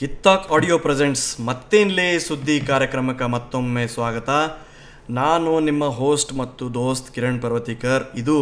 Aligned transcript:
ಕಿತ್ತಾಕ್ 0.00 0.46
audio 0.54 0.76
presents 0.84 1.26
ಮತ್ತೇನ್ಲೇ 1.48 2.06
ಸುದ್ದಿ 2.24 2.54
ಕಾರ್ಯಕ್ರಮಕ್ಕೆ 2.70 3.26
ಮತ್ತೊಮ್ಮೆ 3.34 3.84
ಸ್ವಾಗತ. 3.92 4.30
ನಾನು 5.18 5.50
ನಿಮ್ಮ 5.66 5.84
ಹೋಸ್ಟ್ 5.98 6.32
ಮತ್ತು 6.40 6.64
ದೋಸ್ತ್ 6.78 7.10
ಕಿರಣ್ 7.14 7.38
ಪರ್ವತಿಕರ್. 7.44 8.04
ಇದು 8.22 8.36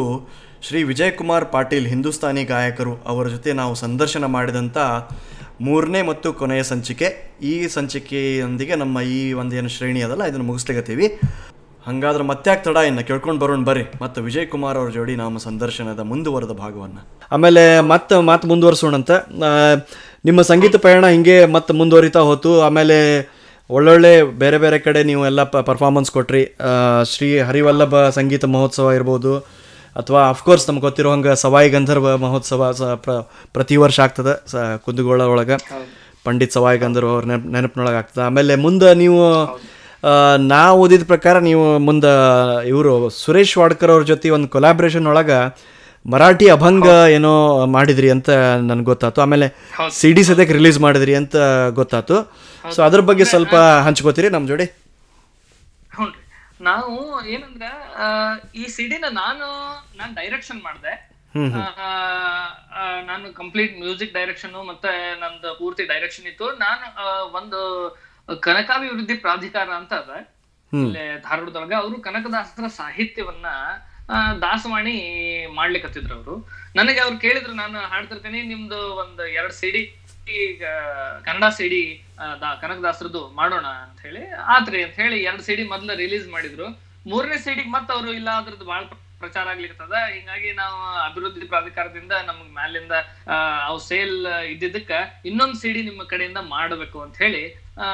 ಶ್ರೀ 0.67 0.81
ವಿಜಯ್ 0.91 1.13
ಕುಮಾರ್ 1.19 1.47
ಪಾಟೀಲ್ 1.55 1.87
ಹಿಂದೂಸ್ತಾನಿ 1.93 2.45
ಗಾಯಕರು 2.53 2.95
ಅವರ 3.13 3.27
ಜೊತೆ 3.35 3.53
ನಾವು 3.61 3.75
ಸಂದರ್ಶನ 3.85 4.25
ಮಾಡಿದಂಥ 4.37 4.79
ಮೂರನೇ 5.69 6.03
ಮತ್ತು 6.11 6.31
ಕೊನೆಯ 6.41 6.63
ಸಂಚಿಕೆ. 6.73 7.11
ಈ 7.53 7.55
ಸಂಚಿಕೆಯೊಂದಿಗೆ 7.77 8.77
ನಮ್ಮ 8.83 9.03
ಈ 9.17 9.21
ಒಂದೇನು 9.43 9.73
ಶ್ರೇಣಿ 9.77 10.03
ಅದಲ್ಲ, 10.09 10.25
ಇದನ್ನು 10.33 10.47
ಮುಗಿಸ್ಲಿಕತ್ತೀವಿ. 10.51 11.09
ಹಂಗಾದ್ರೆ 11.89 12.25
ಮತ್ತ್ಯಾಕೆ 12.31 12.63
ತಡ, 12.65 12.79
ಇನ್ನು 12.89 13.03
ಕೇಳ್ಕೊಂಡು 13.09 13.41
ಬರೋಣ 13.45 13.63
ಬರ್ರಿ. 13.69 13.85
ಮತ್ತು 14.03 14.19
ವಿಜಯ್ 14.27 14.49
ಕುಮಾರ್ 14.53 14.77
ಅವ್ರ 14.81 14.91
ಜೋಡಿ 14.97 15.15
ನಮ್ಮ 15.21 15.39
ಸಂದರ್ಶನದ 15.49 16.01
ಮುಂದುವರೆದ 16.11 16.55
ಭಾಗವನ್ನು. 16.65 17.03
ಆಮೇಲೆ 17.37 17.65
ಮತ್ತೆ 17.93 18.21
ಮಾತು 18.31 18.47
ಮುಂದುವರ್ಸೋಣಂತ. 18.53 19.11
ನಿಮ್ಮ 20.25 20.41
ಸಂಗೀತ 20.51 20.77
ಪಯಣ 20.83 21.05
ಹಿಂಗೆ 21.13 21.37
ಮತ್ತೆ 21.55 21.73
ಮುಂದುವರಿತಾ 21.79 22.21
ಹೋತು. 22.29 22.51
ಆಮೇಲೆ 22.67 22.99
ಒಳ್ಳೊಳ್ಳೆ 23.77 24.13
ಬೇರೆ 24.43 24.59
ಬೇರೆ 24.65 24.79
ಕಡೆ 24.85 25.01
ನೀವು 25.09 25.23
ಎಲ್ಲ 25.31 25.43
ಪರ್ಫಾರ್ಮೆನ್ಸ್ 25.69 26.11
ಕೊಟ್ರಿ. 26.17 26.43
ಶ್ರೀ 27.13 27.29
ಹರಿವಲ್ಲಭ 27.49 27.95
ಸಂಗೀತ 28.19 28.45
ಮಹೋತ್ಸವ 28.55 28.93
ಇರ್ಬೋದು. 28.99 29.33
ಅಥವಾ 30.01 30.21
ಅಫ್ಕೋರ್ಸ್ 30.35 30.65
ನಮ್ಗೆ 30.69 30.85
ಗೊತ್ತಿರೋ 30.87 31.11
ಹಂಗೆ 31.15 31.33
ಸವಾಯಿ 31.43 31.71
ಗಂಧರ್ವ 31.75 32.13
ಮಹೋತ್ಸವ 32.27 32.71
ಸ 32.79 32.93
ಪ್ರ 33.05 33.13
ಪ್ರತಿ 33.55 33.77
ವರ್ಷ 33.83 33.99
ಆಗ್ತದೆ. 34.07 34.35
ಸ 34.53 34.55
ಕುಂದಗೋಳ 34.85 35.27
ಒಳಗೆ 35.33 35.57
ಪಂಡಿತ್ 36.27 36.55
ಸವಾಯಿ 36.57 36.79
ಗಂಧರ್ವ 36.85 37.11
ಅವ್ರ 37.17 37.25
ನೆನಪು 37.31 37.51
ನೆನಪಿನೊಳಗೆ 37.55 37.99
ಆಗ್ತದೆ. 38.03 38.23
ಆಮೇಲೆ 38.29 38.55
ಮುಂದೆ 38.67 38.91
ನೀವು 39.03 39.21
ನಾ 40.53 40.63
ಓದಿದ 40.83 41.05
ಪ್ರಕಾರ 41.13 41.37
ನೀವು 41.49 41.65
ಮುಂದೆ 41.89 42.13
ಇವರು 42.73 42.93
ಸುರೇಶ್ 43.23 43.57
ವಾಡ್ಕರ್ 43.61 43.93
ಅವ್ರ 43.95 44.05
ಜೊತೆ 44.13 44.31
ಒಂದು 44.37 44.49
ಕೊಲಾಬ್ರೇಷನ್ 44.55 45.07
ಒಳಗೆ 45.13 45.41
ಮರಾಠಿ 46.05 46.47
ಅಭಂಗ 46.55 46.89
ಏನೋ 47.17 47.33
ಮಾಡಿದ್ರಿ 47.75 48.09
ಅಂತ 48.15 48.31
ನನಗೆ 48.69 48.89
ಗೊತ್ತಾಯ್ತು 48.91 49.21
ಆಮೇಲೆ 49.25 49.47
ಸಿ 49.99 50.09
ಡಿ 50.17 50.23
ಸದ್ಯಕ್ಕೆ 50.29 50.55
ರಿಲೀಸ್ 50.59 50.79
ಮಾಡಿದ್ರಿ 50.85 51.15
ಅಂತ 51.21 51.37
ಗೊತ್ತಾಯ್ತು 51.79 52.17
ಸೊ 52.75 52.81
ಅದ್ರ 52.87 53.01
ಬಗ್ಗೆ 53.11 53.25
ಸ್ವಲ್ಪ 53.33 53.55
ಹಂಚ್ಕೋತೀರಿ 53.87 54.29
ನಮ್ಮ 54.35 54.47
ಜೋಡಿ? 54.51 54.67
ನಾವು 56.69 56.93
ಏನಂದ್ರೆ 57.35 57.71
ಈ 58.61 58.65
ಸಿಡಿನ 58.75 59.07
ನಾನು 59.23 59.47
ನಾನು 60.01 60.13
ಡೈರೆಕ್ಷನ್ 60.21 60.61
ಮಾಡಿದೆ. 60.67 60.93
ನಾನು 63.11 63.25
ಕಂಪ್ಲೀಟ್ 63.41 63.73
ಮ್ಯೂಸಿಕ್ 63.83 64.13
ಡೈರೆಕ್ಷನ್ 64.19 64.55
ಮತ್ತೆ 64.71 64.93
ನಂದು 65.23 65.51
ಪೂರ್ತಿ 65.61 65.85
ಡೈರೆಕ್ಷನ್ 65.93 66.27
ಇತ್ತು. 66.33 66.49
ನಾನು 66.65 66.85
ಒಂದು 67.39 67.61
ಕನಕಾಭಿವೃದ್ಧಿ 68.47 69.17
ಪ್ರಾಧಿಕಾರ 69.27 69.69
ಅಂತ 69.81 69.93
ಅದ. 70.03 70.11
ಇಲ್ಲೇ 70.73 71.07
ಧಾರವಾಡದೊಳಗ. 71.27 71.73
ಅವರು 71.83 71.97
ಕನಕದಾಸರ 72.09 72.69
ಸಾಹಿತ್ಯವನ್ನ 72.81 73.47
ದಾಸವಾಣಿ 74.43 74.95
ಮಾಡ್ಲಿಕತ್ತಿದ್ರು 75.55 76.15
ಅವರು. 76.19 76.35
ನನಗೆ 76.77 77.01
ಅವ್ರು 77.01 77.17
ಕೇಳಿದ್ರು 77.19 77.55
ನಾನು 77.55 77.79
ಹಾಡ್ತಿರ್ತೀನಿ 77.91 78.41
ನಿಮ್ದು 78.51 78.81
ಒಂದು 79.03 79.25
ಎರಡ್ 79.37 79.57
ಸಿಡಿ 79.59 79.83
ಈಗ 80.39 80.65
ಕನ್ನಡ 81.25 81.45
ಸಿಡಿ 81.57 81.83
ಕನಕದಾಸರದ್ದು 82.63 83.23
ಮಾಡೋಣ 83.39 83.67
ಅಂತ 83.85 83.99
ಹೇಳಿ 84.07 84.23
ಆತ್ರಿ 84.55 84.81
ಅಂತ 84.85 84.97
ಹೇಳಿ 85.03 85.19
ಎರಡ್ 85.23 85.45
ಸಿಡಿ 85.47 85.65
ಮೊದ್ಲು 85.73 85.95
ರಿಲೀಸ್ 85.97 86.27
ಮಾಡಿದ್ರು. 86.31 86.67
ಮೂರನೇ 87.07 87.39
ಸಿಡಿಗೆ 87.45 87.71
ಮತ್ತೆ 87.71 87.91
ಅವರು 87.95 88.11
ಇಲ್ಲ 88.13 88.31
ಅದ್ರದ್ದು 88.41 88.67
ಬಹಳ 88.67 88.83
ಪ್ರಚಾರ 89.21 89.47
ಆಗ್ಲಿಕ್ಕದ 89.51 89.97
ಹಿಂಗಾಗಿ 90.13 90.51
ನಾವು 90.55 90.77
ಅಭಿವೃದ್ಧಿ 91.05 91.47
ಪ್ರಾಧಿಕಾರದಿಂದ 91.51 92.15
ನಮ್ಗ್ 92.29 92.49
ಮ್ಯಾಲಿಂದ 92.55 92.95
ಆ, 93.29 93.37
ಸೇಲ್ 93.87 94.17
ಇದ್ದಿದ್ದಕ್ಕ 94.53 94.93
ಇನ್ನೊಂದ್ 95.25 95.59
ಸಿಡಿ 95.61 95.81
ನಿಮ್ಮ 95.83 96.03
ಕಡೆಯಿಂದ 96.05 96.41
ಮಾಡಬೇಕು 96.51 96.99
ಅಂತ 97.05 97.15
ಹೇಳಿ 97.23 97.43
ಆ 97.79 97.89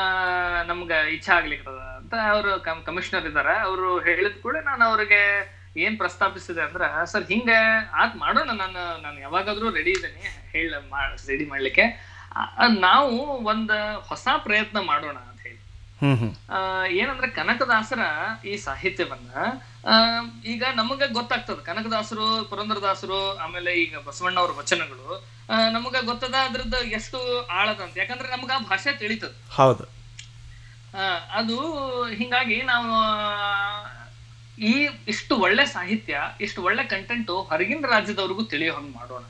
ನಮ್ಗ 0.70 0.92
ಇಚ್ಛಾ 1.16 1.32
ಆಗ್ಲಿಕ್ಕದ 1.36 1.80
ಅಂತ 1.98 2.14
ಅವರು 2.28 2.52
ಕಮಿಷನರ್ 2.86 3.28
ಇದಾರ. 3.30 3.50
ಅವರು 3.66 3.88
ಹೇಳಿದ 4.06 4.36
ಕೂಡ 4.42 4.56
ನಾನು 4.64 4.82
ಅವ್ರಿಗೆ 4.88 5.20
ಏನ್ 5.80 5.98
ಪ್ರಸ್ತಾಪಿಸಿದೆ 5.98 6.62
ಅಂದ್ರ 6.62 6.82
ಸರ್ 7.04 7.24
ಹಿಂಗ 7.24 7.50
ಆತ್ 7.94 8.16
ಮಾಡೋಣ 8.16 8.50
ನಾನು 8.54 9.02
ನಾನು 9.02 9.20
ಯಾವಾಗಾದ್ರೂ 9.20 9.70
ರೆಡಿ 9.70 9.90
ಇದ್ದೀನಿ 9.90 10.22
ಹೇಳ 10.52 10.74
ರೆಡಿ 11.28 11.46
ಮಾಡ್ಲಿಕ್ಕೆ. 11.48 11.84
ನಾವು 12.80 13.14
ಒಂದ್ 13.44 13.72
ಹೊಸ 14.08 14.28
ಪ್ರಯತ್ನ 14.38 14.80
ಮಾಡೋಣ 14.80 15.16
ಅಂತ 15.28 15.40
ಹೇಳಿ. 15.40 15.60
ಏನಂದ್ರೆ 16.96 17.28
ಕನಕದಾಸರ 17.30 18.02
ಈ 18.44 18.56
ಸಾಹಿತ್ಯವನ್ನ 18.56 19.30
ಈಗ 20.44 20.64
ನಮಗ 20.74 21.02
ಗೊತ್ತಾಗ್ತದ. 21.12 21.60
ಕನಕದಾಸರು 21.60 22.44
ಪುರಂದರದಾಸರು 22.44 23.38
ಆಮೇಲೆ 23.38 23.72
ಈಗ 23.74 23.98
ಬಸವಣ್ಣವ್ರ 23.98 24.50
ವಚನಗಳು 24.58 25.08
ನಮಗ 25.72 25.96
ಗೊತ್ತದ 26.04 26.34
ಅದ್ರದ್ದು 26.44 26.84
ಎಷ್ಟು 26.90 27.18
ಆಳದಂತ 27.50 27.98
ಯಾಕಂದ್ರೆ 27.98 28.28
ನಮಗ 28.36 28.50
ಆ 28.54 28.58
ಭಾಷೆ 28.68 28.92
ತಿಳಿತದ. 28.98 29.34
ಹೌದು. 29.56 29.84
ಆ, 30.94 31.04
ಅದು 31.32 31.56
ಹಿಂಗಾಗಿ 32.08 32.62
ನಾವು 32.62 32.90
ಈ 34.58 34.88
ಇಷ್ಟು 35.08 35.36
ಒಳ್ಳೆ 35.36 35.66
ಸಾಹಿತ್ಯ 35.66 36.20
ಇಷ್ಟು 36.40 36.62
ಒಳ್ಳೆ 36.62 36.84
ಕಂಟೆಂಟ್ 36.84 37.30
ಹೊರಗಿನ 37.30 37.84
ರಾಜ್ಯದವ್ರಿಗೂ 37.86 38.42
ತಿಳಿಯೋ 38.42 38.74
ಹಂಗ್ 38.74 38.96
ಮಾಡೋಣ 38.96 39.24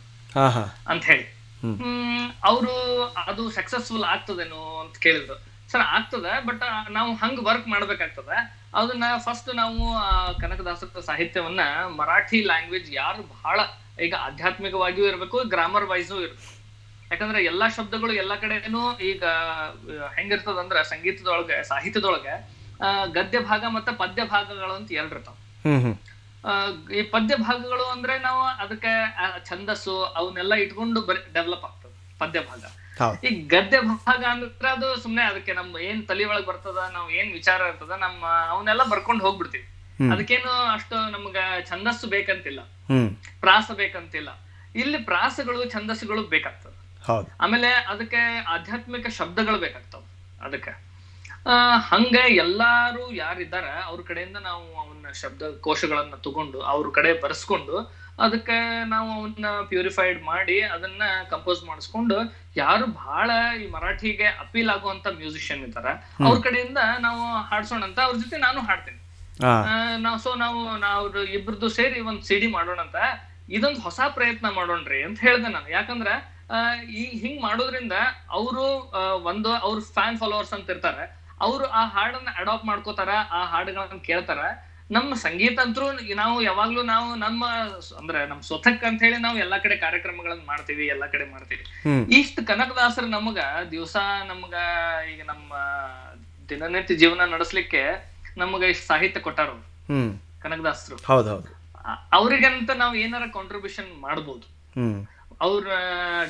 ಅಂತ 0.87 1.05
ಹೇಳಿ. 1.05 1.23
ಹ್ಮ್. 1.61 2.33
ಅವರು 2.45 3.03
ಅದು 3.27 3.51
ಸಕ್ಸಸ್ಫುಲ್ 3.51 4.05
ಆಗ್ತದೇನೋ 4.05 4.81
ಅಂತ 4.81 4.97
ಕೇಳಿದ್ರು. 4.97 5.35
ಸರ್ 5.71 5.81
ಆಗ್ತದ 5.81 6.27
ಬಟ್ 6.47 6.91
ನಾವು 6.91 7.15
ಹಂಗ್ 7.15 7.41
ವರ್ಕ್ 7.41 7.69
ಮಾಡ್ಬೇಕಾಗ್ತದ. 7.69 8.29
ಅದನ್ನ 8.75 9.05
ಫಸ್ಟ್ 9.17 9.55
ನಾವು 9.55 9.95
ಕನಕದಾಸರ 10.41 11.01
ಸಾಹಿತ್ಯವನ್ನ 11.01 11.61
ಮರಾಠಿ 11.97 12.45
ಲ್ಯಾಂಗ್ವೇಜ್ 12.45 12.95
ಯಾರು 12.95 13.23
ಬಹಳ 13.23 13.61
ಈಗ 14.03 14.15
ಆಧ್ಯಾತ್ಮಿಕವಾಗಿಯೂ 14.15 15.07
ಇರ್ಬೇಕು 15.07 15.45
ಗ್ರಾಮರ್ 15.45 15.85
ವೈಸು 15.85 16.21
ಇರ್ಬೇಕು. 16.21 16.59
ಯಾಕಂದ್ರೆ 17.11 17.45
ಎಲ್ಲಾ 17.45 17.69
ಶಬ್ದಗಳು 17.69 18.13
ಎಲ್ಲಾ 18.13 18.37
ಕಡೆನೂ 18.37 18.99
ಈಗ 18.99 19.25
ಹೆಂಗಿರ್ತದ 19.25 20.15
ಹೆಂಗಿರ್ತದಂದ್ರ 20.17 20.83
ಸಂಗೀತದೊಳಗೆ 20.83 21.65
ಸಾಹಿತ್ಯದೊಳಗೆ 21.65 22.58
ಗದ್ಯ 23.13 23.39
ಭಾಗ 23.43 23.65
ಮತ್ತೆ 23.69 23.93
ಪದ್ಯ 23.97 24.25
ಭಾಗಗಳು 24.27 24.75
ಅಂತ 24.75 24.91
ಎರಡು 24.93 25.15
ಇರ್ತಾವ 25.15 25.37
ಹ್ಞೂ 25.65 25.79
ಹ್ಞೂ 25.81 25.93
ಆ, 26.45 26.53
ಈ 26.91 27.03
ಪದ್ಯ 27.11 27.37
ಭಾಗಗಳು 27.43 27.85
ಅಂದ್ರೆ 27.87 28.19
ನಾವು 28.19 28.43
ಅದಕ್ಕೆ 28.61 28.93
ಛಂದಸ್ಸು 29.47 30.05
ಅವನ್ನೆಲ್ಲ 30.17 30.55
ಇಟ್ಕೊಂಡು 30.55 31.01
ಬರೀ 31.03 31.21
ಡೆವಲಪ್ 31.33 31.65
ಆಗ್ತದೆ 31.65 31.87
ಪದ್ಯ 32.21 32.41
ಭಾಗ. 32.41 32.63
ಈ 33.25 33.31
ಗದ್ಯ 33.49 33.79
ಭಾಗ 33.97 34.23
ಅಂದ್ರೆ 34.31 34.69
ಅದು 34.71 34.97
ಸುಮ್ನೆ 35.03 35.23
ಅದಕ್ಕೆ 35.23 35.53
ನಮ್ 35.53 35.69
ಏನ್ 35.81 36.07
ತಲಿ 36.07 36.25
ಒಳಗ್ 36.25 36.47
ಬರ್ತದ 36.47 36.81
ನಾವ್ 36.93 37.11
ಏನ್ 37.13 37.33
ವಿಚಾರ 37.33 37.61
ಇರ್ತದ 37.69 37.95
ನಮ್ಮ 37.99 38.23
ಅವನ್ನೆಲ್ಲ 38.49 38.83
ಬರ್ಕೊಂಡು 38.89 39.25
ಹೋಗ್ಬಿಡ್ತೀವಿ. 39.25 39.67
ಅದಕ್ಕೇನು 40.11 40.53
ಅಷ್ಟು 40.73 40.97
ನಮ್ಗ 41.11 41.37
ಛಂದಸ್ಸು 41.69 42.07
ಬೇಕಂತಿಲ್ಲ. 42.09 42.61
ಪ್ರಾಸ 43.41 43.71
ಬೇಕಂತಿಲ್ಲ. 43.75 44.31
ಇಲ್ಲಿ 44.75 44.99
ಪ್ರಾಸಗಳು 45.05 45.71
ಛಂದಸ್ಸುಗಳು 45.71 46.23
ಬೇಕಾಗ್ತದ 46.29 46.75
ಆಮೇಲೆ 47.41 47.71
ಅದಕ್ಕೆ 47.87 48.21
ಆಧ್ಯಾತ್ಮಿಕ 48.49 49.07
ಶಬ್ದಗಳು 49.17 49.59
ಬೇಕಾಗ್ತಾವ 49.59 50.03
ಅದಕ್ಕೆ. 50.41 50.73
ಹಂಗ 51.81 52.17
ಎಲ್ಲಾರು 52.37 53.15
ಯಾರಿದ್ದಾರ 53.15 53.65
ಅವ್ರ 53.85 54.01
ಕಡೆಯಿಂದ 54.07 54.37
ನಾವು 54.37 54.77
ಅವನ್ನ 54.77 55.13
ಶಬ್ದ 55.13 55.43
ಕೋಶಗಳನ್ನ 55.61 56.15
ತಗೊಂಡು 56.15 56.61
ಅವ್ರ 56.61 56.91
ಕಡೆ 56.91 57.21
ಬರ್ಸ್ಕೊಂಡು 57.21 57.77
ಅದಕ್ಕೆ 58.19 58.85
ನಾವು 58.85 59.13
ಅವನ್ನ 59.13 59.47
ಪ್ಯೂರಿಫೈಡ್ 59.69 60.23
ಮಾಡಿ 60.23 60.61
ಅದನ್ನ 60.61 61.03
ಕಂಪೋಸ್ 61.31 61.65
ಮಾಡಿಸ್ಕೊಂಡು 61.65 62.17
ಯಾರು 62.57 62.87
ಬಹಳ 62.87 63.31
ಈ 63.63 63.71
ಮರಾಠಿಗೆ 63.71 64.25
ಅಪೀಲ್ 64.25 64.71
ಆಗುವಂತ 64.71 65.07
ಮ್ಯೂಸಿಷಿಯನ್ 65.07 65.65
ಇದ್ದಾರ. 65.65 65.87
ಅವ್ರ 66.27 66.41
ಕಡೆಯಿಂದ 66.41 66.79
ನಾವು 66.99 67.43
ಹಾಡ್ಸೋಣ 67.43 67.85
ಅಂತ 67.85 68.01
ಅವ್ರ 68.01 68.17
ಜೊತೆ 68.17 68.37
ನಾನು 68.37 68.61
ಹಾಡ್ತೇನೆ. 68.61 68.99
ಆ, 69.47 69.75
ನಾವು 69.99 70.19
ಸೊ 70.19 70.35
ನಾವು 70.35 70.79
ನಾವ್ರ 70.79 71.17
ಇಬ್ರದ್ದು 71.17 71.69
ಸೇರಿ 71.69 72.01
ಒಂದ್ 72.01 72.23
ಸಿಡಿ 72.23 72.47
ಮಾಡೋಣ 72.47 72.81
ಅಂತ 72.81 72.97
ಇದೊಂದು 73.49 73.81
ಹೊಸ 73.81 74.01
ಪ್ರಯತ್ನ 74.15 74.49
ಮಾಡೋಣ್ರಿ 74.51 75.03
ಅಂತ 75.03 75.21
ಹೇಳ್ದೆ 75.21 75.49
ನಾನು. 75.49 75.69
ಯಾಕಂದ್ರ 75.71 76.09
ಈ 76.91 77.19
ಹಿಂಗ್ 77.19 77.43
ಮಾಡೋದ್ರಿಂದ 77.43 77.93
ಅವರು 78.31 78.65
ಒಂದು 79.23 79.53
ಅವ್ರ 79.53 79.81
ಫ್ಯಾನ್ 79.81 80.19
ಫಾಲೋವರ್ಸ್ 80.19 80.53
ಅಂತ 80.53 80.71
ಇರ್ತಾರೆ. 80.71 81.18
ಅವರು 81.47 81.67
ಆ 81.81 81.83
ಹಾಡನ್ನ 81.95 82.31
ಅಡಾಪ್ಟ್ 82.41 82.67
ಮಾಡ್ಕೋತಾರ 82.71 83.13
ಆ 83.39 83.41
ಹಾಡುಗಳನ್ನ 83.53 83.99
ಕೇಳ್ತಾರ. 84.11 84.41
ನಮ್ಮ 84.97 85.11
ಸಂಗೀತ 85.25 85.59
ಅಂತೂ 85.65 85.87
ನಾವು 86.21 86.37
ಯಾವಾಗ್ಲೂ 86.43 86.83
ನಾವು 86.93 87.09
ನಮ್ಮ 87.25 87.43
ಅಂದ್ರೆ 88.01 88.21
ನಮ್ 88.31 88.41
ಸ್ವತಕ್ 88.49 88.85
ಅಂತ 88.89 89.01
ಹೇಳಿ 89.07 89.19
ನಾವು 89.27 89.37
ಎಲ್ಲಾ 89.45 89.59
ಕಡೆ 89.65 89.77
ಕಾರ್ಯಕ್ರಮಗಳನ್ನ 89.77 90.45
ಮಾಡ್ತೀವಿ 90.53 90.85
ಎಲ್ಲಾ 90.95 91.07
ಕಡೆ 91.15 91.27
ಮಾಡ್ತೀವಿ. 91.33 91.65
ಇಷ್ಟ 92.19 92.39
ಕನಕದಾಸರ 92.51 93.05
ನಮಗ 93.17 93.39
ದಿವಸ 93.75 93.97
ನಮಗ 94.33 94.55
ಈಗ 95.13 95.21
ನಮ್ಮ 95.33 95.53
ದಿನನಿತ್ಯ 96.51 96.97
ಜೀವನ 97.03 97.27
ನಡೆಸಲಿಕ್ಕೆ 97.35 97.83
ನಮಗ 98.43 98.63
ಇಷ್ಟ 98.75 98.85
ಸಾಹಿತ್ಯ 98.93 99.21
ಕೊಟ್ಟಾರ 99.27 99.51
ಕನಕದಾಸರು 100.45 100.97
ಅವ್ರಿಗಂತ 102.19 102.71
ನಾವ್ 102.83 102.97
ಏನಾರ 103.05 103.25
ಕಾಂಟ್ರಿಬ್ಯೂಷನ್ 103.37 103.91
ಮಾಡ್ಬೋದು. 104.07 104.47
ಅವ್ರ 105.41 105.67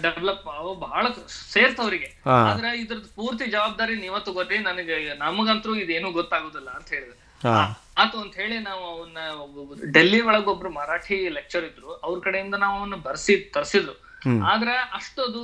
ಡೆವಲಪ್ 0.02 0.46
ಅವು 0.56 0.74
ಬಹಳ 0.86 1.04
ಸೇರ್ತವ್ರಿಗೆ 1.52 2.08
ಅವ್ರಿಗೆ. 2.08 2.10
ಆದ್ರೆ 2.48 2.70
ಇದ್ರದ್ದು 2.80 3.08
ಪೂರ್ತಿ 3.18 3.44
ಜವಾಬ್ದಾರಿ 3.50 3.94
ನೀವ 4.04 4.18
ತಗೋರಿ 4.18 4.58
ನನಗೆ 4.58 4.96
ನಮಗಂತೂ 5.24 5.74
ಇದೇನು 5.74 6.08
ಗೊತ್ತಾಗುದಿಲ್ಲ 6.18 6.70
ಅಂತ 6.78 6.88
ಹೇಳಿದ್ರೆ. 6.96 7.16
ಆತು 8.02 8.16
ಅಂತ 8.24 8.34
ಹೇಳಿ 8.42 8.58
ನಾವು 8.58 8.84
ಅವನ್ನ 8.94 9.18
ಡೆಲ್ಲಿ 9.96 10.20
ಒಳಗ 10.20 10.48
ಒಬ್ರು 10.48 10.70
ಮರಾಠಿ 10.70 11.16
ಲೆಕ್ಚರ್ 11.38 11.64
ಇದ್ರು. 11.64 11.90
ಅವ್ರ 12.06 12.18
ಕಡೆಯಿಂದ 12.26 12.56
ನಾವು 12.64 12.76
ಅವನ್ನ 12.78 12.96
ಬರ್ಸಿ 13.08 13.36
ತರ್ಸಿದ್ರು. 13.56 13.94
ಆದ್ರೆ 14.52 14.74
ಅಷ್ಟದು 14.98 15.42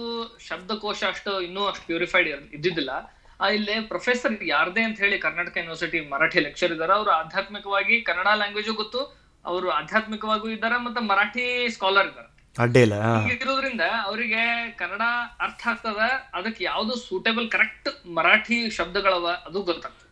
ಶಬ್ದಕೋಶ 0.48 1.00
ಅಷ್ಟು 1.12 1.32
ಇನ್ನೂ 1.40 1.64
ಅಷ್ಟು 1.66 1.84
ಪ್ಯೂರಿಫೈಡ್ 1.86 2.28
ಇದ್ದಿದ್ದಿಲ್ಲ. 2.56 2.92
ಇಲ್ಲಿ 3.40 3.74
ಪ್ರೊಫೆಸರ್ 3.88 4.34
ಯಾರ್ದೇ 4.54 4.82
ಅಂತ 4.88 4.98
ಹೇಳಿ 5.04 5.18
ಕರ್ನಾಟಕ 5.26 5.56
ಯೂನಿವರ್ಸಿಟಿ 5.56 6.00
ಮರಾಠಿ 6.12 6.40
ಲೆಕ್ಚರ್ 6.40 6.72
ಇದಾರ. 6.76 6.90
ಅವ್ರು 7.00 7.10
ಆಧ್ಯಾತ್ಮಿಕವಾಗಿ 7.20 7.96
ಕನ್ನಡ 8.08 8.28
ಲ್ಯಾಂಗ್ವೇಜು 8.40 8.74
ಗೊತ್ತು 8.82 9.00
ಅವರು 9.44 9.68
ಆಧ್ಯಾತ್ಮಿಕವಾಗೂ 9.80 10.46
ಇದ್ದಾರೆ 10.48 10.76
ಮತ್ತೆ 10.84 11.00
ಮರಾಠಿ 11.10 11.44
ಸ್ಕಾಲರ್ 11.76 12.08
ಇದಾರ 12.12 12.28
ಅಡ್ಡಿ 12.62 12.80
ಇಲ್ಲ 12.86 12.96
ಇರೋದ್ರಿಂದ 13.34 13.84
ಅವರಿಗೆ 14.08 14.42
ಕನ್ನಡ 14.80 15.04
ಅರ್ಥ 15.44 15.62
ಆಗ್ತದ 15.70 16.02
ಅದಕ್ಕೆ 16.38 16.62
ಯಾವ್ದು 16.64 16.94
ಸೂಟೇಬಲ್ 17.06 17.46
ಕರೆಕ್ಟ್ 17.54 17.88
ಮರಾಠಿ 18.16 18.58
ಶಬ್ದಗಳವ 18.76 19.26
ಅದು 19.48 19.60
ಗೊತ್ತಾಗ್ತದೆ. 19.70 20.10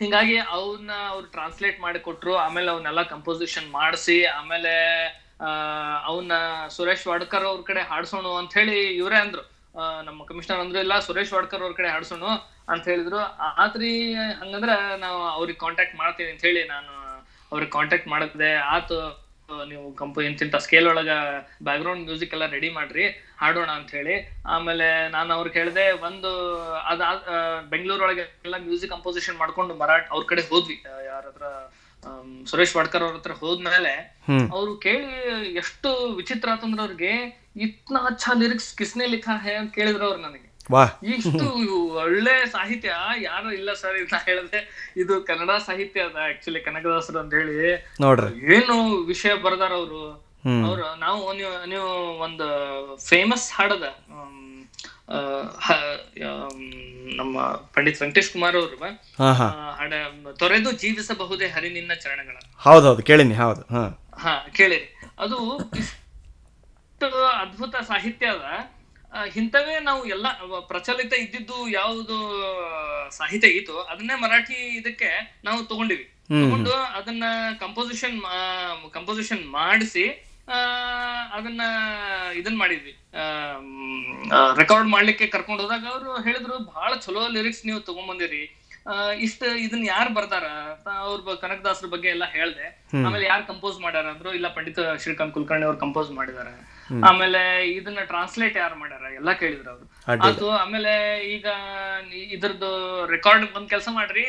ಹಿಂಗಾಗಿ 0.00 0.36
ಅವನ್ನ 0.56 0.90
ಅವ್ರು 1.12 1.26
ಟ್ರಾನ್ಸ್ಲೇಟ್ 1.36 1.78
ಮಾಡಿ 1.84 2.00
ಕೊಟ್ರು 2.06 2.32
ಆಮೇಲೆ 2.44 2.68
ಅವನ್ನೆಲ್ಲ 2.74 3.02
ಕಂಪೋಸಿಷನ್ 3.14 3.68
ಮಾಡಿಸಿ 3.78 4.18
ಆಮೇಲೆ 4.38 4.74
ಆ 5.46 5.48
ಅವನ್ನ 6.10 6.32
ಸುರೇಶ್ 6.76 7.06
ವಾಡ್ಕರ್ 7.08 7.46
ಅವ್ರ 7.50 7.62
ಕಡೆ 7.70 7.82
ಹಾಡ್ಸೋಣ 7.90 8.26
ಅಂತ 8.42 8.52
ಹೇಳಿ 8.60 8.76
ಇವರೇ 9.00 9.18
ಅಂದ್ರು. 9.24 9.44
ನಮ್ಮ 10.08 10.20
ಕಮಿಷನರ್ 10.30 10.60
ಅಂದ್ರು 10.64 10.78
ಇಲ್ಲ 10.84 10.94
ಸುರೇಶ್ 11.06 11.32
ವಾಡ್ಕರ್ 11.34 11.62
ಅವ್ರ 11.64 11.74
ಕಡೆ 11.80 11.88
ಹಾಡ್ಸೋಣ 11.94 12.24
ಅಂತ 12.72 12.84
ಹೇಳಿದ್ರು. 12.92 13.20
ಆತ್ರಿ 13.64 13.90
ಹಂಗಂದ್ರ 14.40 14.72
ನಾವು 15.04 15.20
ಅವ್ರಿಗೆ 15.36 15.58
ಕಾಂಟ್ಯಾಕ್ಟ್ 15.64 15.96
ಮಾಡ್ತೀನಿ 16.02 16.30
ಅಂತ 16.34 16.44
ಹೇಳಿ 16.48 16.62
ನಾನು 16.74 16.92
ಅವ್ರಿಗೆ 17.52 17.72
ಕಾಂಟ್ಯಾಕ್ಟ್ 17.78 18.08
ಮಾಡಿದೆ. 18.14 18.52
ಆತು 18.74 18.98
ನೀವು 19.70 19.84
ಕಂಪ 19.94 20.18
ಇಂತಿಂತ 20.28 20.56
ಸ್ಕೇಲ್ 20.64 20.86
ಒಳಗ 20.90 21.10
ಬ್ಯಾಕ್ 21.66 21.80
ಗ್ರೌಂಡ್ 21.82 22.04
ಮ್ಯೂಸಿಕ್ 22.08 22.32
ಎಲ್ಲ 22.36 22.46
ರೆಡಿ 22.54 22.68
ಮಾಡ್ರಿ 22.70 23.04
ಹಾಡೋಣ 23.38 23.70
ಅಂತ 23.78 23.90
ಹೇಳಿ. 23.98 24.14
ಆಮೇಲೆ 24.46 24.86
ನಾನು 25.08 25.30
ಅವ್ರಿಗೆ 25.34 25.56
ಹೇಳಿದೆ 25.60 25.84
ಒಂದು 26.08 26.30
ಅದ 26.90 27.00
ಬೆಂಗಳೂರು 27.72 28.04
ಒಳಗೆ 28.04 28.24
ಎಲ್ಲ 28.46 28.56
ಮ್ಯೂಸಿಕ್ 28.66 28.92
ಕಂಪೋಸಿಷನ್ 28.96 29.38
ಮಾಡ್ಕೊಂಡು 29.42 29.74
ಮರಾಠ 29.82 30.04
ಅವ್ರ 30.14 30.24
ಕಡೆ 30.32 30.44
ಹೋದ್ವಿ. 30.50 30.76
ಯಾರತ್ರ 31.10 31.44
ಸುರೇಶ್ 32.46 32.74
ವಾಡ್ಕರ್ 32.76 33.04
ಅವ್ರ 33.04 33.16
ಹತ್ರ 33.16 33.34
ಹೋದ್ಮೇಲೆ 33.40 33.94
ಅವ್ರು 34.56 34.72
ಕೇಳಿ 34.84 35.08
ಎಷ್ಟು 35.62 35.90
ವಿಚಿತ್ರ 36.20 36.48
ಆತಂದ್ರ 36.54 36.80
ಅವ್ರಿಗೆ 36.86 37.12
ಇತ್ನಾ 37.66 38.00
ಅಚ್ಚಾ 38.10 38.32
ಲಿರಿಕ್ಸ್ 38.42 38.70
ಕಿಸ್ನೆ 38.78 39.06
ಲಿಖಾ 39.14 39.36
ಹೇ 39.44 39.54
ಅಂತ 39.60 39.72
ಕೇಳಿದ್ರು 39.78 40.06
ಅವ್ರು 40.08 40.20
ನನಗೆ. 40.26 40.47
ಇಷ್ಟು 41.14 41.46
ಒಳ್ಳೆ 42.02 42.46
ಸಾಹಿತ್ಯ 42.46 42.90
ಯಾರು 43.22 43.52
ಇಲ್ಲ 43.52 43.72
ಸರ್ 43.72 43.96
ನಾ 44.12 44.18
ಹೇಳಿದೆ. 44.24 44.60
ಇದು 44.96 45.14
ಕನ್ನಡ 45.22 45.50
ಸಾಹಿತ್ಯ 45.66 46.00
ಅದ 46.00 46.16
ಆಕ್ಚುಲಿ 46.28 46.60
ಕನಕದಾಸರು 46.60 47.18
ಅಂತ 47.18 47.34
ಹೇಳಿ. 47.34 47.56
ನೋಡ್ರಿ. 48.00 48.30
ಏನು 48.56 48.76
ವಿಷಯ 49.04 49.34
ಬರ್ದಾರ 49.34 49.72
ಅವರು? 49.72 50.02
ಅವ್ರು 50.66 50.84
ನಾವು 51.00 51.32
ನೀವು 51.32 51.54
ನೀವು 51.68 51.88
ಒಂದು 52.18 52.46
ಫೇಮಸ್ 53.08 53.52
ಹಾಡದ 53.52 53.86
ನಮ್ಮ 57.16 57.36
ಪಂಡಿತ್ 57.74 58.00
ವೆಂಕಟೇಶ್ 58.02 58.32
ಕುಮಾರ್ 58.32 58.56
ಅವರು 58.56 58.76
ಹಾಡ 59.78 59.92
ತೊರೆದು 60.38 60.72
ಜೀವಿಸಬಹುದೇ 60.72 61.46
ಹರಿ 61.48 61.70
ನಿನ್ನ 61.70 61.92
ಚರಣಗಳ. 61.94 62.36
ಹೌದೌದು 62.58 63.02
ಕೇಳಿನಿ 63.02 63.34
ಹೌದು 63.34 63.62
ಹಾ. 63.74 63.84
ಹಾ 64.18 64.34
ಕೇಳಿರಿ. 64.56 64.88
ಅದು 65.18 65.38
ಅದ್ಭುತ 67.42 67.76
ಸಾಹಿತ್ಯ 67.76 68.26
ಅದ. 68.26 68.46
ಇಂಥವೇ 69.36 69.80
ನಾವು 69.80 70.06
ಎಲ್ಲ 70.06 70.26
ಪ್ರಚಲಿತ 70.60 71.12
ಇದ್ದಿದ್ದು 71.14 71.68
ಯಾವುದು 71.68 72.16
ಸಾಹಿತ್ಯ 73.10 73.48
ಇತ್ತು 73.48 73.82
ಅದನ್ನೇ 73.82 74.20
ಮರಾಠಿ 74.20 74.54
ಇದಕ್ಕೆ 74.54 75.40
ನಾವು 75.44 75.64
ತಗೊಂಡಿವಿ. 75.64 76.04
ತಗೊಂಡು 76.46 76.72
ಅದನ್ನ 76.72 77.24
ಕಂಪೋಸಿಷನ್ 77.60 78.20
ಕಂಪೋಸಿಷನ್ 78.90 79.50
ಮಾಡಿಸಿ 79.50 80.08
ಅದನ್ನ 81.32 81.60
ಇದನ್ 82.34 82.58
ಮಾಡಿದ್ವಿ. 82.58 82.96
ರೆಕಾರ್ಡ್ 84.56 84.88
ಮಾಡ್ಲಿಕ್ಕೆ 84.88 85.26
ಕರ್ಕೊಂಡು 85.26 85.62
ಹೋದಾಗ 85.62 85.86
ಅವರು 85.92 86.22
ಹೇಳಿದ್ರು 86.22 86.58
ಬಹಳ 86.58 86.94
ಚಲೋ 86.94 87.28
ಲಿರಿಕ್ಸ್ 87.28 87.66
ನೀವು 87.66 87.80
ತಗೊಂಬಂದಿರಿ. 87.80 88.54
ಆ, 88.88 89.10
ಇಷ್ಟ 89.10 89.42
ಇದನ್ನ 89.58 89.88
ಯಾರು 89.88 90.14
ಬರ್ತಾರ 90.14 90.44
ಅವ್ರ 90.90 91.34
ಕನಕದಾಸರ 91.34 91.86
ಬಗ್ಗೆ 91.86 92.08
ಎಲ್ಲ 92.08 92.24
ಹೇಳ್ದೆ. 92.24 92.86
ಆಮೇಲೆ 93.06 93.26
ಯಾರು 93.26 93.46
ಕಂಪೋಸ್ 93.46 93.80
ಮಾಡ್ಯಾರ 93.80 94.06
ಅಂದ್ರು 94.06 94.34
ಇಲ್ಲ 94.34 94.48
ಪಂಡಿತ 94.54 94.78
ಶ್ರೀಕಾಂತ್ 94.98 95.34
ಕುಲಕರ್ಣಿ 95.34 95.64
ಅವ್ರು 95.64 95.78
ಕಂಪೋಸ್ 95.78 96.10
ಮಾಡಿದಾರೆ. 96.10 96.77
ಆಮೇಲೆ 97.08 97.40
ಇದನ್ನ 97.76 98.02
ಟ್ರಾನ್ಸ್ಲೇಟ್ 98.10 98.56
ಯಾರು 98.56 98.76
ಮಾಡ್ಯಾರ? 98.80 99.04
ಎಲ್ಲಾ 99.20 99.32
ಕೇಳಿದ್ರು 99.42 99.70
ಅವ್ರು. 99.74 99.86
ಅದು 100.28 100.46
ಆಮೇಲೆ 100.62 100.92
ಈಗ 101.34 101.46
ಇದ್ರದ್ದು 102.34 102.70
ರೆಕಾರ್ಡ್ 103.14 103.44
ಒಂದ್ 103.56 103.68
ಕೆಲಸ 103.74 103.88
ಮಾಡ್ರಿ 103.98 104.24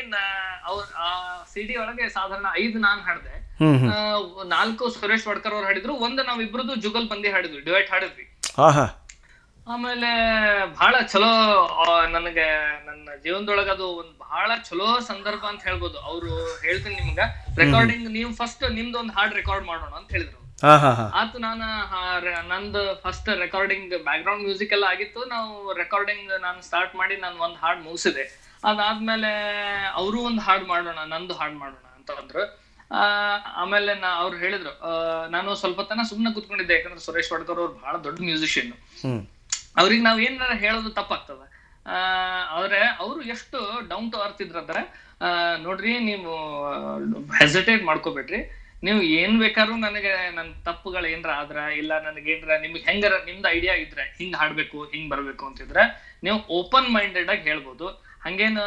ಅವ್ರ 0.70 0.84
ಆ 1.06 1.10
ಸಿಡಿ 1.52 1.76
ಒಳಗೆ 1.82 2.06
ಸಾಧಾರಣ 2.16 2.46
ಐದು 2.62 2.78
ನಾನ್ 2.86 3.02
ಹಾಡ್ದೆ. 3.08 3.34
ನಾಲ್ಕು 4.54 4.84
ಸುರೇಶ್ 4.90 5.26
ವಡ್ಕರ್ 5.28 5.54
ಅವ್ರು 5.56 5.66
ಹಾಡಿದ್ರು 5.66 5.94
ಒಂದು 6.06 6.22
ನಾವಿಬ್ರದ್ದು 6.30 6.74
ಜುಗಲ್ 6.86 7.08
ಬಂದಿ 7.12 7.30
ಹಾಡಿದ್ವಿ 7.36 7.62
ಡಿವೈಟ್ 7.68 7.90
ಹಾಡಿದ್ವಿ. 7.94 8.26
ಆಮೇಲೆ 9.72 10.10
ಬಹಳ 10.78 10.94
ಚಲೋ 11.12 11.32
ನನಗೆ 12.14 12.46
ನನ್ನ 12.86 13.08
ಜೀವನದೊಳಗ 13.24 13.68
ಅದು 13.76 13.88
ಒಂದ್ 14.00 14.14
ಬಹಳ 14.18 14.50
ಚಲೋ 14.68 14.88
ಸಂದರ್ಭ 15.10 15.44
ಅಂತ 15.52 15.62
ಹೇಳ್ಬೋದು. 15.68 15.98
ಅವ್ರು 16.10 16.30
ಹೇಳ್ತೀನಿ 16.64 16.96
ನಿಮ್ಗ. 17.02 17.20
ರೆಕಾರ್ಡಿಂಗ್ 17.62 18.08
ನೀವು 18.18 18.30
ಫಸ್ಟ್ 18.40 18.64
ನಿಮ್ದು 18.78 18.98
ಒಂದ್ 18.98 19.12
ಹಾಡ್ 19.18 19.34
ರೆಕಾರ್ಡ್ 19.40 19.66
ಮಾಡೋಣ 19.66 19.92
ಅಂತ 20.00 20.10
ಹೇಳಿದ್ರು. 20.16 20.39
ಆತು 21.14 21.38
ನಾನು 21.38 21.64
ನಂದು 22.48 23.02
first 23.02 23.28
recording 23.28 24.02
back 24.02 24.22
ground 24.22 24.44
music 24.44 24.72
ಎಲ್ಲ 24.72 24.84
ಆಗಿತ್ತು. 24.84 25.24
ನಾವು 25.24 25.72
ರೆಕಾರ್ಡಿಂಗ್ 25.72 26.40
ನಾನು 26.40 26.62
ಸ್ಟಾರ್ಟ್ 26.62 26.94
ಮಾಡಿ 26.94 27.16
ನಾನು 27.16 27.38
ಒಂದು 27.38 27.56
ಹಾಡ್ 27.56 27.82
ಮುಗಿಸಿದೆ. 27.82 28.50
ಅದಾದ್ಮೇಲೆ 28.64 29.30
ಅವರು 29.94 30.20
ಒಂದು 30.20 30.40
ಹಾಡ್ 30.40 30.64
ಮಾಡೋಣ 30.64 30.98
ನಂದು 31.04 31.34
ಹಾಡ್ 31.34 31.54
ಮಾಡೋಣ 31.54 31.86
ಅಂತ 31.96 32.10
ಅಂದ್ರು. 32.10 32.44
ಆ, 32.90 33.02
ಆಮೇಲೆ 33.56 33.94
ನಾ 33.94 34.08
ಅವ್ರು 34.08 34.36
ಹೇಳಿದ್ರು 34.36 34.80
ನಾನು 35.30 35.54
ಸ್ವಲ್ಪ 35.54 35.80
ತನ 35.80 36.00
ಸುಮ್ನೆ 36.08 36.34
ಕುತ್ಕೊಂಡಿದ್ದೆ. 36.34 36.74
ಯಾಕಂದ್ರೆ 36.74 37.00
ಸುರೇಶ್ 37.00 37.32
ವಾಡ್ಕರ್ 37.32 37.58
ಅವ್ರು 37.58 37.72
ಬಹಳ 37.72 37.96
ದೊಡ್ಡ 37.96 38.20
ಮ್ಯೂಸಿಷಿಯನ್ 38.20 38.72
ಅವ್ರಿಗೆ 39.76 40.02
ನಾವ್ 40.02 40.20
ಏನಾರ 40.20 40.52
ಹೇಳೋದು 40.52 40.90
ತಪ್ಪಾಗ್ತದ. 40.90 41.40
ಆ 41.86 41.96
ಆದ್ರೆ 42.50 42.78
ಅವರು 42.78 43.22
ಎಷ್ಟು 43.22 43.88
ಡೌನ್ 43.88 44.12
ಟು 44.12 44.18
ಅರ್ತ್ 44.18 44.42
ಇದ್ರಂದ್ರೆ 44.42 45.10
ನೋಡ್ರಿ 45.62 45.98
ನೀವು 45.98 46.32
ಹೆಸಿಟೇಟ್ 47.32 47.84
ಮಾಡ್ಕೋಬೇಡ್ರಿ. 47.84 48.59
ನೀವು 48.82 49.00
ಏನ್ 49.16 49.34
ಬೇಕಾದ್ರೂ 49.40 49.74
ನನಗೆ 49.82 50.12
ನನ್ 50.36 50.50
ತಪ್ಪುಗಳು 50.66 51.06
ಏನ್ರ 51.10 51.30
ಆದ್ರ 51.40 51.58
ಇಲ್ಲ 51.80 51.92
ನನಗೆ 52.04 52.28
ಏನ್ರ 52.34 52.52
ನಿಮ್ಗೆ 52.62 52.82
ಹೆಂಗಾರ 52.86 53.14
ನಿಮ್ದು 53.26 53.48
ಐಡಿಯಾ 53.50 53.74
ಇದ್ರೆ 53.82 54.04
ಹಿಂಗ್ 54.18 54.36
ಹಾಡ್ಬೇಕು 54.40 54.78
ಹಿಂಗ್ 54.92 55.08
ಬರ್ಬೇಕು 55.12 55.44
ಅಂತಿದ್ರೆ 55.48 55.82
ನೀವು 56.22 56.38
ಓಪನ್ 56.56 56.88
ಮೈಂಡೆಡ್ 56.94 57.30
ಆಗಿ 57.32 57.44
ಹೇಳ್ಬೋದು. 57.46 57.86
ಹಂಗೇನ 58.24 58.60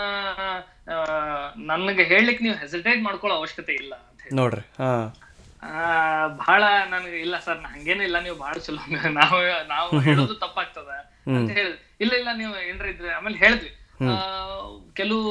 ನನಗೆ 1.69 2.03
ಹೇಳಲಿಕ್ಕೆ 2.11 2.43
ನೀವು 2.43 2.55
ಹೆಸಿಟೇಟ್ 2.61 3.01
ಮಾಡ್ಕೊಳ್ಳೋ 3.03 3.35
ಅವಶ್ಯಕತೆ 3.37 3.73
ಇಲ್ಲ 3.75 3.93
ಅಂತ 4.03 4.19
ಹೇಳಿ 4.23 4.35
ನೋಡ್ರಿ 4.39 4.63
ಆ, 5.65 5.75
ಬಹಳ 6.39 6.61
ನನಗೆ 6.89 7.17
ಇಲ್ಲ 7.21 7.35
ಸರ್ 7.43 7.59
ಹಂಗೇನು 7.67 8.03
ಇಲ್ಲ 8.03 8.17
ನೀವು 8.23 8.37
ಬಹಳ 8.41 8.55
ಚಲೋ 8.65 8.81
ನಾವು 9.19 9.37
ನಾವು 9.69 9.99
ಹೇಳೋದು 10.07 10.35
ತಪ್ಪಾಗ್ತದ 10.41 10.89
ಅಂತ 11.31 11.49
ಹೇಳಿದ್ವಿ 11.57 11.79
ಇಲ್ಲ 11.99 12.13
ಇಲ್ಲ 12.19 12.29
ನೀವು 12.39 12.53
ಏನ್ರ 12.65 12.85
ಇದ್ರೆ 12.91 13.11
ಆಮೇಲೆ 13.13 13.37
ಹೇಳಿದ್ವಿ. 13.37 13.71
ಕೆಲವು 14.93 15.21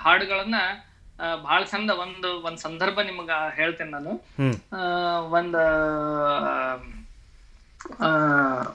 ಹಾಡುಗಳನ್ನ 0.00 0.58
ಬಹಳ 1.42 1.60
ಚಂದ 1.64 1.90
ಒಂದು 2.04 2.28
ಒಂದ್ 2.42 2.58
ಸಂದರ್ಭ 2.58 2.98
ನಿಮ್ಗ 3.00 3.32
ಹೇಳ್ತೇನೆ 3.54 3.90
ನಾನು. 3.90 4.12
ಒಂದ್ 5.32 5.60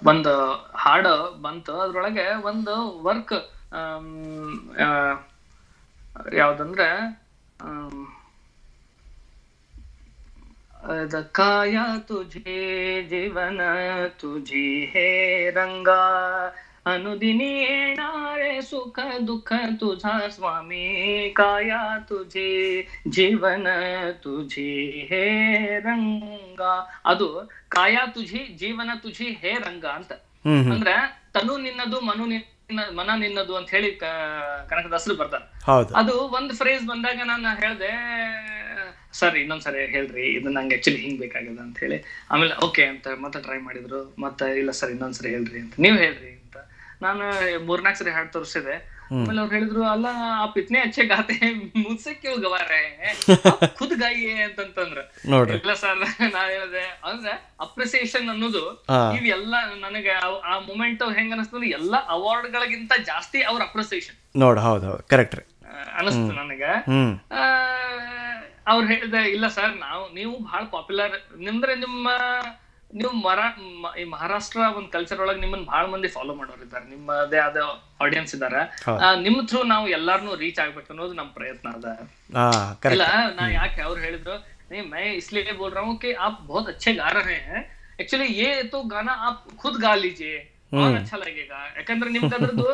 ಒಂದು 0.08 0.34
ಹಾಡು 0.76 1.14
ಬಂತು. 1.42 1.74
ಅದ್ರೊಳಗೆ 1.80 2.26
ಒಂದು 2.44 2.76
ವರ್ಕ್ 3.04 3.36
ಯಾವ್ದಂದ್ರೆ 6.38 6.88
ಕಾಯ 11.34 11.76
ತುಜೇ 12.08 12.56
ಜೀವನ 13.10 13.62
ತುಜಿ 14.20 14.68
ಹೇ 14.86 15.08
ರಂಗ. 15.50 15.90
अनुदिनी 16.86 17.48
येणारे 17.60 18.62
सुख 18.62 18.98
दुःख 19.28 19.52
तुझा 19.82 20.12
स्वामी 20.34 21.30
काया 21.30 21.80
तुझे 22.10 22.50
जीवन 23.16 23.66
तुझे 24.24 24.68
हे 25.12 25.24
ರಂಗ. 25.80 26.62
ಅದು 27.06 27.28
ಕಾಯ 27.68 27.96
ತುಜಿ 28.16 28.42
ಜೀವನ 28.60 28.92
ತುಜಿ 29.04 29.28
ಹೇ 29.42 29.54
ರಂಗ 29.66 29.86
ಅಂತ. 29.86 30.12
ಅಂದ್ರ 30.74 30.92
ತನು 31.34 31.58
ನಿನ್ನದು 31.58 32.00
ಮನು 32.02 32.26
ನಿನ್ನ 32.26 32.80
ಮನ 33.00 33.10
ನಿನ್ನದು 33.16 33.56
ಅಂತ 33.56 33.70
ಹೇಳಿ 33.70 33.90
ಕನಕದಾಸರು 34.70 35.16
ಬರ್ತಾರೆ. 35.16 35.48
ಅದು 36.02 36.16
ಒಂದ್ 36.38 36.54
ಫ್ರೇಸ್ 36.54 36.86
ಬಂದಾಗ 36.88 37.20
ನಾನು 37.24 37.56
ಹೇಳ್ದೆ 37.64 37.92
ಸರಿ 39.14 39.40
ಇನ್ನೊಂದ್ಸರಿ 39.42 39.82
ಹೇಳ್ರಿ 39.88 40.24
ಇದು 40.38 40.50
ನಂಗೆ 40.50 40.76
ಆಕ್ಚುಲಿ 40.76 40.98
ಹಿಂಗ್ 40.98 41.20
ಬೇಕಾಗಿದೆ 41.20 41.62
ಅಂತ 41.68 41.78
ಹೇಳಿ. 41.80 42.00
ಆಮೇಲೆ 42.32 42.56
ಓಕೆ 42.66 42.86
ಅಂತ 42.86 43.08
ಮತ್ತೆ 43.26 43.42
ಟ್ರೈ 43.42 43.60
ಮಾಡಿದ್ರು. 43.68 44.02
ಮತ್ತೆ 44.20 44.48
ಇಲ್ಲ 44.60 44.72
ಸರ್ 44.72 44.92
ಇನ್ನೊಂದ್ಸರಿ 44.92 45.30
ಹೇಳ್ರಿ 45.30 45.60
ಅಂತ. 45.60 45.74
ನೀವ್ 45.80 45.98
ಹೇಳ್ರಿ. 45.98 46.32
ನಾನು 47.06 47.26
ಮೂರ್ನಾಲ್ಕು 47.66 48.00
ಸರಿ 48.00 48.12
ಹಾಡ್ 48.12 48.30
ತೋರಿಸಿದೆ. 48.34 48.76
ಆಮೇಲೆ 49.16 49.40
ಅವ್ರು 49.40 49.54
ಹೇಳಿದ್ರು 49.54 49.82
ಅಲ್ಲ 49.86 50.08
ಆ 50.36 50.46
ಪಿತ್ನೆ 50.48 50.80
ಅಚ್ಚೆ 50.80 51.04
ಗಾತೆ 51.06 51.36
ಮುದ್ಸೆ 51.82 52.14
ಕ್ಯೂ 52.14 52.38
ಗವಾರೆ 52.38 52.80
ಖುದ್ 53.76 53.94
ಗಾಯಿಯೇ 54.00 54.36
ಅಂತಂತಂದ್ರ. 54.44 55.02
ಇಲ್ಲ 55.58 55.74
ಸರ್ 55.74 56.00
ನಾ 56.32 56.42
ಹೇಳಿದೆ 56.48 56.84
ಅಂದ್ರೆ 57.06 57.34
ಅಪ್ರಿಸಿಯೇಷನ್ 57.60 58.30
ಅನ್ನೋದು 58.30 58.64
ಇವೆಲ್ಲ 59.18 59.54
ನನಗೆ 59.80 60.14
ಆ- 60.46 60.62
ಮೂಮೆಂಟ್ 60.66 61.04
ಹೆಂಗ 61.14 61.34
ಅನಿಸ್ತದ 61.34 61.68
ಎಲ್ಲಾ 61.74 62.00
ಅವಾರ್ಡ್ 62.10 62.48
ಗಳಿಗಿಂತ 62.52 62.94
ಜಾಸ್ತಿ 63.06 63.42
ಅವ್ರ 63.44 63.62
ಅಪ್ರಿಸಿಯೇಷನ್ 63.64 64.18
ನೋಡ್ 64.38 64.60
ಹೌದು 64.60 64.92
ಕರೆಕ್ಟ್ 65.08 65.38
ಅನಸ್ತು 65.98 66.34
ನನಗೆ. 66.34 66.72
ಅವ್ರು 68.68 68.88
ಹೇಳಿದೆ 68.88 69.22
ಇಲ್ಲ 69.30 69.48
ಸರ್ 69.50 69.74
ನಾವು 69.80 70.14
ನೀವು 70.14 70.40
ಬಹಳ 70.40 70.64
ಪಾಪ್ಯುಲರ್ 70.72 71.16
ನಿಮ್ದ್ರೆ 71.40 71.76
ನಿಮ್ಮ 71.76 72.08
ನೀವು 72.91 73.13
ಮರಾ 73.21 73.45
ಮ- 73.83 73.95
ಈ 73.97 74.05
ಮಹಾರಾಷ್ಟ್ರ 74.13 74.61
ಒಂದ್ 74.77 74.89
ಕಲ್ಚರ್ 74.93 75.21
ಒಳಗೆ 75.23 75.41
ನಿಮ್ಮನ್ನ 75.43 75.65
ಬಹಳ 75.69 75.85
ಮಂದಿ 75.91 76.09
ಫಾಲೋ 76.15 76.33
ಮಾಡೋರು 76.39 76.63
ಇದ್ದಾರೆ 76.65 76.87
ನಿಮ್ಮದೇ 76.91 77.39
ಆದ 77.43 77.59
ಆಡಿಯನ್ಸ್ 78.01 78.33
ಇದಾರೆ 78.37 78.63
ಹೌದು. 78.81 79.01
ಆ, 79.01 79.15
ನಿಮ್ಮ 79.25 79.39
ಥ್ರೂ 79.49 79.61
ನಾವು 79.71 79.87
ಎಲ್ಲಾರ್ನು 79.97 80.33
ರೀಚ್ 80.41 80.61
ಆಗ್ಬೇಕು 80.63 80.91
ಅನ್ನೋದು 80.93 81.15
ನಮ್ 81.19 81.29
ಪ್ರಯತ್ನ 81.37 81.69
ಅದ 81.77 81.87
ಹಾ 82.31 82.47
ಕರೆಕ್ಟ್ 82.83 82.97
ಇಲ್ಲ 82.97 83.07
ನಾ 83.39 83.47
ಯಾಕೆ 83.57 83.83
ಅವ್ರು 83.89 84.01
ಹೇಳಿದ್ರು 84.07 84.37
नहीं 84.71 84.83
मैं 84.89 85.05
इसलिए 85.15 85.53
बोल 85.55 85.71
रहा 85.71 85.83
हूँ 85.85 85.95
कि 85.99 86.11
आप 86.21 86.35
बहुत 86.45 86.67
अच्छे 86.73 86.91
गा 86.95 87.09
रहे 87.15 87.39
हैं 87.47 87.61
एक्चुअली 87.99 88.27
ये 88.35 88.51
तो 88.69 88.79
गाना 88.87 89.15
आप 89.23 89.39
खुद 89.61 89.75
गा 89.81 89.93
लीजिए 89.97 90.37
और 90.79 90.91
अच्छा 90.99 91.17
लगेगा 91.23 91.59
ಯಾಕಂದ್ರೆ 91.77 92.11
ನಿಮ್ಗೆ 92.15 92.37
ಅದ್ರದ್ದು 92.39 92.67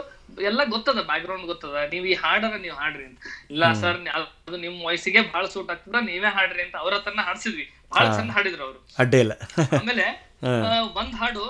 ಎಲ್ಲ 0.44 0.60
ಗೊತ್ತದ 0.72 1.00
ಬ್ಯಾಕ್ 1.06 1.24
ಗ್ರೌಂಡ್ 1.24 1.46
ಗೊತ್ತದ 1.50 1.84
ನೀವ್ 1.92 2.06
ಈ 2.06 2.16
ಹಾಡರ 2.22 2.54
ನೀವ್ 2.64 2.76
ಹಾಡ್ರಿ 2.80 3.04
ಅಂತ 3.06 3.18
ಇಲ್ಲ 3.50 3.64
ಸರ್ 3.80 3.98
ಅದು 4.42 4.58
ನಿಮ್ 4.64 4.76
ವಾಯ್ಸಿಗೆ 4.84 5.22
ಬಹಳ 5.28 5.44
ಸೂಟ್ 5.52 5.70
ಆಗ್ತದ 5.72 6.00
ನೀವೇ 6.08 6.32
ಹಾಡ್ರಿ 6.36 6.62
ಅಂತ 6.64 6.76
ಅವ್ರ 6.82 6.92
ಹತ್ರನ 6.98 7.24
ಹಾಡ್ಸಿದ್ವಿ 7.26 7.66
ಬಹಳ 7.91 8.05
ಚಂದ 8.17 8.31
ಹಾಡಿದ್ರು 8.31 8.63
ಅವರು. 8.63 8.79
ಅಡ್ಡ 8.97 9.13
ಇಲ್ಲ 9.23 9.33
ಆಮೇಲೆ 9.77 10.05
ಒಂದ್ 10.99 11.15
ಹಾಡು 11.15 11.43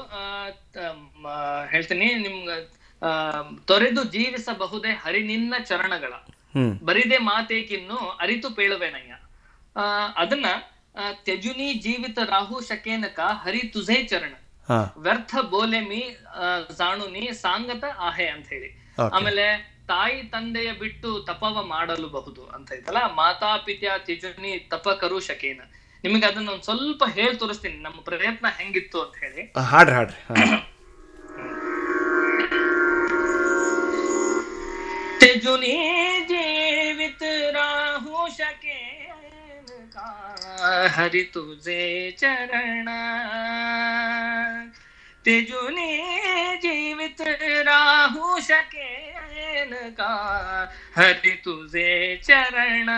ಹೇಳ್ತೀನಿ 1.71 2.07
ನಿಮ್ಗ 2.23 2.51
ತೊರೆದು 3.65 4.01
ಜೀವಿಸಬಹುದೇ 4.13 4.91
ಹರಿ 5.03 5.21
ನಿನ್ನ 5.23 5.53
ಚರಣಗಳ 5.65 6.13
ಬರಿದೆ 6.83 7.17
ಮಾತೇಕಿನ್ನು 7.27 7.97
ಅರಿತು 8.19 8.49
ಪೇಳುವೆನಯ್ಯ. 8.55 9.13
ಅದನ್ನ 10.15 10.47
ತ್ಯಜುನಿ 11.23 11.67
ಜೀವಿತ 11.79 12.19
ರಾಹು 12.29 12.57
ಶಕೇನಕ 12.61 13.19
ಹರಿ 13.43 13.61
ತುझे 13.73 13.97
ಚರಣ. 14.07 14.33
ವ್ಯರ್ಥ 14.97 15.33
ಬೋಲೆ 15.51 15.79
ಮೀ 15.87 16.01
ಆ, 16.37 16.45
ಜಾಣುನಿ 16.79 17.23
ಸಾಂಗತ 17.39 17.85
ಆಹೆ 17.99 18.27
ಅಂತ 18.27 18.47
ಹೇಳಿ. 18.49 18.69
ಆಮೇಲೆ 19.11 19.45
ತಾಯಿ 19.87 20.17
ತಂದೆಯ 20.33 20.71
ಬಿಟ್ಟು 20.79 21.09
ತಪವ 21.25 21.63
ಮಾಡಲು 21.67 22.09
ಬಹುದು 22.09 22.43
ಅಂತ 22.55 22.75
ಐತಲ್ಲ 22.75 22.99
ಮಾತಾ 23.15 23.49
ಪಿತ್ಯ 23.65 23.95
ತ್ಯಜುನಿ 24.05 24.51
ತಪ 24.69 24.89
ಕರು 25.01 25.19
ಶಕೇನ. 25.21 25.61
ನಿಮಗೆ 26.04 26.26
ಅದನ್ನ 26.26 26.48
ಒಂದ್ 26.50 26.64
ಸ್ವಲ್ಪ 26.64 27.04
ಹೇಳಿ 27.14 27.36
ತೋರಿಸ್ತೀನಿ 27.36 27.78
ನಮ್ಮ 27.82 27.98
ಪ್ರಯತ್ನ 28.02 28.48
ಹೆಂಗಿತ್ತು 28.58 28.98
ಅಂತ 29.02 29.16
ಹೇಳಿ 29.22 29.42
ಆ, 29.54 29.62
ಹಾಡ್ರಿ 29.70 29.96
ಹಾಡ್ರಿ 29.96 30.20
ಹಾ. 30.28 30.58
तेजुनी 35.20 35.72
जीवित 36.28 37.22
राहू 37.54 38.26
शकेन 38.30 39.64
का 39.94 40.08
हरि 40.94 41.22
तुझे 41.34 41.80
चरण 42.18 42.88
तेजुनी 45.24 45.90
जीवित 46.62 47.20
राहू 47.68 48.26
शकेन 48.42 49.72
का 49.98 50.12
हरि 50.96 51.34
तुझे 51.44 51.90
चरण 52.22 52.90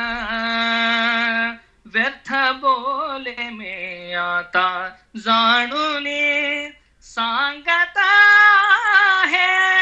व्यर्थ 1.93 2.31
बोले 2.33 3.49
में 3.49 4.15
आता। 4.15 4.99
जाणूने 5.15 6.69
सांगता 7.01 8.09
है। 9.25 9.73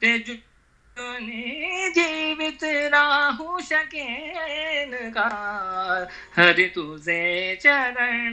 तेजुनी 0.00 1.90
जीवित 1.90 2.64
राहू 2.64 3.60
शकेन 3.60 5.10
का। 5.10 5.28
हरि 6.36 6.72
तुझे 6.74 7.58
चरण। 7.62 8.32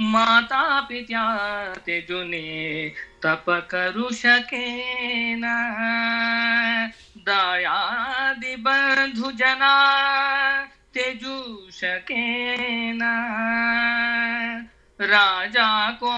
माता 0.00 0.80
पित्या 0.80 1.74
तेजुनी 1.86 2.88
तप 3.22 3.44
करू 3.70 4.10
शकेन 4.12 5.44
दयादिबन्धुजना 7.28 8.64
तेजूषकेन 10.94 13.02
राजा 15.00 15.70
को 16.02 16.12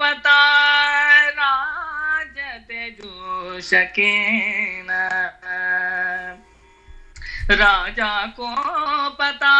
पता 0.00 0.40
राज 1.38 2.36
तेजूषकेन 2.68 4.90
राजा 7.50 8.14
को 8.40 8.48
पता 9.18 9.56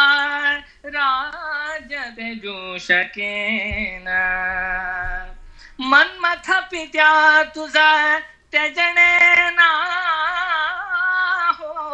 राज 0.87 1.92
मन 5.80 6.09
मथ 6.21 6.47
पित्या 6.71 7.11
तुझा 7.54 8.18
त्यजनेना 8.52 9.68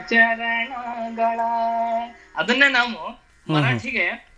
ಚರಣಗಳ. 0.00 1.40
ಅದನ್ನ 2.36 2.62
ನಾವು 2.70 3.22
ಮರಾಠಿಗೆ 3.52 4.32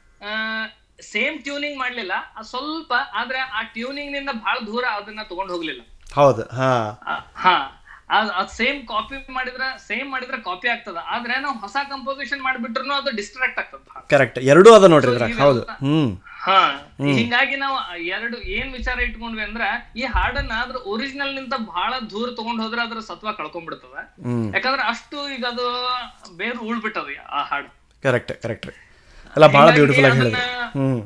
ಸೇಮ್ 1.01 1.43
ಟ್ಯೂನಿಂಗ್ 1.43 1.79
ಮಾಡ್ಲಿಲ್ಲ. 1.79 2.13
ಸ್ವಲ್ಪ 2.43 2.93
ಆದ್ರೆ 3.15 3.39
ಆ 3.39 3.63
ಟ್ಯೂನಿಂಗ್ನಿಂದ 3.63 4.29
ಬಹಳ 4.33 4.67
ದೂರ 4.67 4.85
ಅದನ್ನ 4.85 5.21
ತಗೊಂಡ್ 5.23 5.53
ಹೋಗ್ಲಿಲ್ಲ. 5.53 5.83
ಹೌದು 6.15 6.43
ಹಾ. 6.43 7.81
ಸೇಮ್ 8.57 8.89
ಕಾಪಿ 8.89 9.33
ಮಾಡಿದ್ರೆ 9.33 9.89
ಸೇಮ್ 9.89 10.11
ಮಾಡಿದ್ರೆ 10.11 10.43
ಕಾಪಿ 10.43 10.69
ಆಗ್ತದ. 10.69 10.97
ಆದ್ರೆ 11.07 11.41
ನಾವು 11.41 11.59
ಹೊಸ 11.59 11.77
ಕಂಪೋಸಿಷನ್ 11.89 12.43
ಮಾಡ್ಬಿಟ್ರು 12.43 12.95
ಅದು 12.95 13.17
ಡಿಸ್ಟ್ರಾಕ್ಟ್ 13.17 13.59
ಆಗ್ತದ 13.59 14.07
ಕರೆಕ್ಟ್ 14.11 14.39
ಎರಡೂ 14.39 14.75
ಅದ 14.75 14.85
ನೋಡ್ರಿ 14.85 15.33
ಹೌದು. 15.33 15.63
ಹ್ಮ್. 15.63 16.23
ಹಾ 16.45 16.59
ಹಿಂಗಾಗಿ 17.11 17.57
ನಾವು 17.57 17.77
ಎರಡು 18.07 18.37
ಏನ್ 18.51 18.73
ವಿಚಾರ 18.73 18.99
ಇಟ್ಕೊಂಡ್ವಿ 19.01 19.43
ಅಂದ್ರ 19.43 19.65
ಈ 19.97 20.05
ಹಾಡನ್ನ 20.05 20.53
ಅದ್ರ 20.63 20.77
ಒರಿಜಿನಲ್ 20.87 21.35
ನಿಂತ 21.35 21.55
ಬಹಳ 21.67 21.95
ದೂರ 22.11 22.31
ತಗೊಂಡ್ 22.31 22.63
ಹೋದ್ರೆ 22.63 22.81
ಅದ್ರ 22.83 23.01
ಸತ್ವ 23.01 23.33
ಕಳ್ಕೊಂಡ್ಬಿಡ್ತದ 23.33 23.97
ಯಾಕಂದ್ರ 23.97 24.55
ಯಾಕಂದ್ರೆ 24.55 24.83
ಅಷ್ಟು 24.89 25.31
ಈಗ 25.31 25.45
ಅದು 25.47 25.67
ಬೇರು 26.37 26.61
ಉಳ್ಬಿಟ್ಟದ 26.61 27.07
ಆ 27.31 27.43
ಹಾಡು. 27.43 27.69
ಕರೆಕ್ಟ್ 28.03 28.33
ಕರೆಕ್ಟ್ 28.43 28.67
ಅಲ್ಲ 29.37 29.47
ಬಹಳ 29.47 29.71
ಬ್ಯೂಟಿಫುಲ್ 29.71 30.05
ಆಗಿ 30.05 30.19
ಹೇಳಿದ್ರಿ. 30.19 30.43
ಹ್ಮ್. 30.75 31.01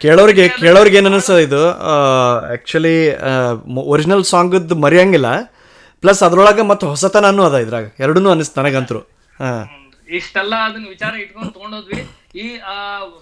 ಕೇಳೋರಿಗೆ 0.00 0.48
ಕೇಳೋರಿಗೆ 0.48 0.96
ಏನು 0.96 1.06
ಅನಿಸ್ತದ 1.06 1.38
ಇದು? 1.38 1.62
ಆ್ಯಕ್ಚುಲಿ 2.50 2.94
ಒರಿಜಿನಲ್ 3.86 4.24
ಸಾಂಗದ್ದು 4.24 4.74
ಮರೆಯಂಗಿಲ್ಲ. 4.76 5.30
ಪ್ಲಸ್ 6.02 6.22
ಅದ್ರೊಳಗೆ 6.22 6.62
ಮತ್ತೆ 6.62 6.86
ಹೊಸತನನೂ 6.86 7.42
ಅದ 7.44 7.54
ಇದ್ರಾಗ. 7.56 7.86
ಎರಡೂ 7.98 8.30
ಅನಿಸ್ತು 8.30 8.60
ನನಗಂತರು. 8.60 9.00
ಹಾಂ. 9.40 9.66
ಇಷ್ಟೆಲ್ಲ 10.08 10.54
ಅದನ್ನ 10.64 10.86
ವಿಚಾರ 10.88 11.14
ಇಟ್ಕೊಂಡು 11.14 11.52
ತಗೊಂಡೋದ್ವಿ 11.52 11.98
ಈ 12.34 12.46
ಆ 12.72 12.74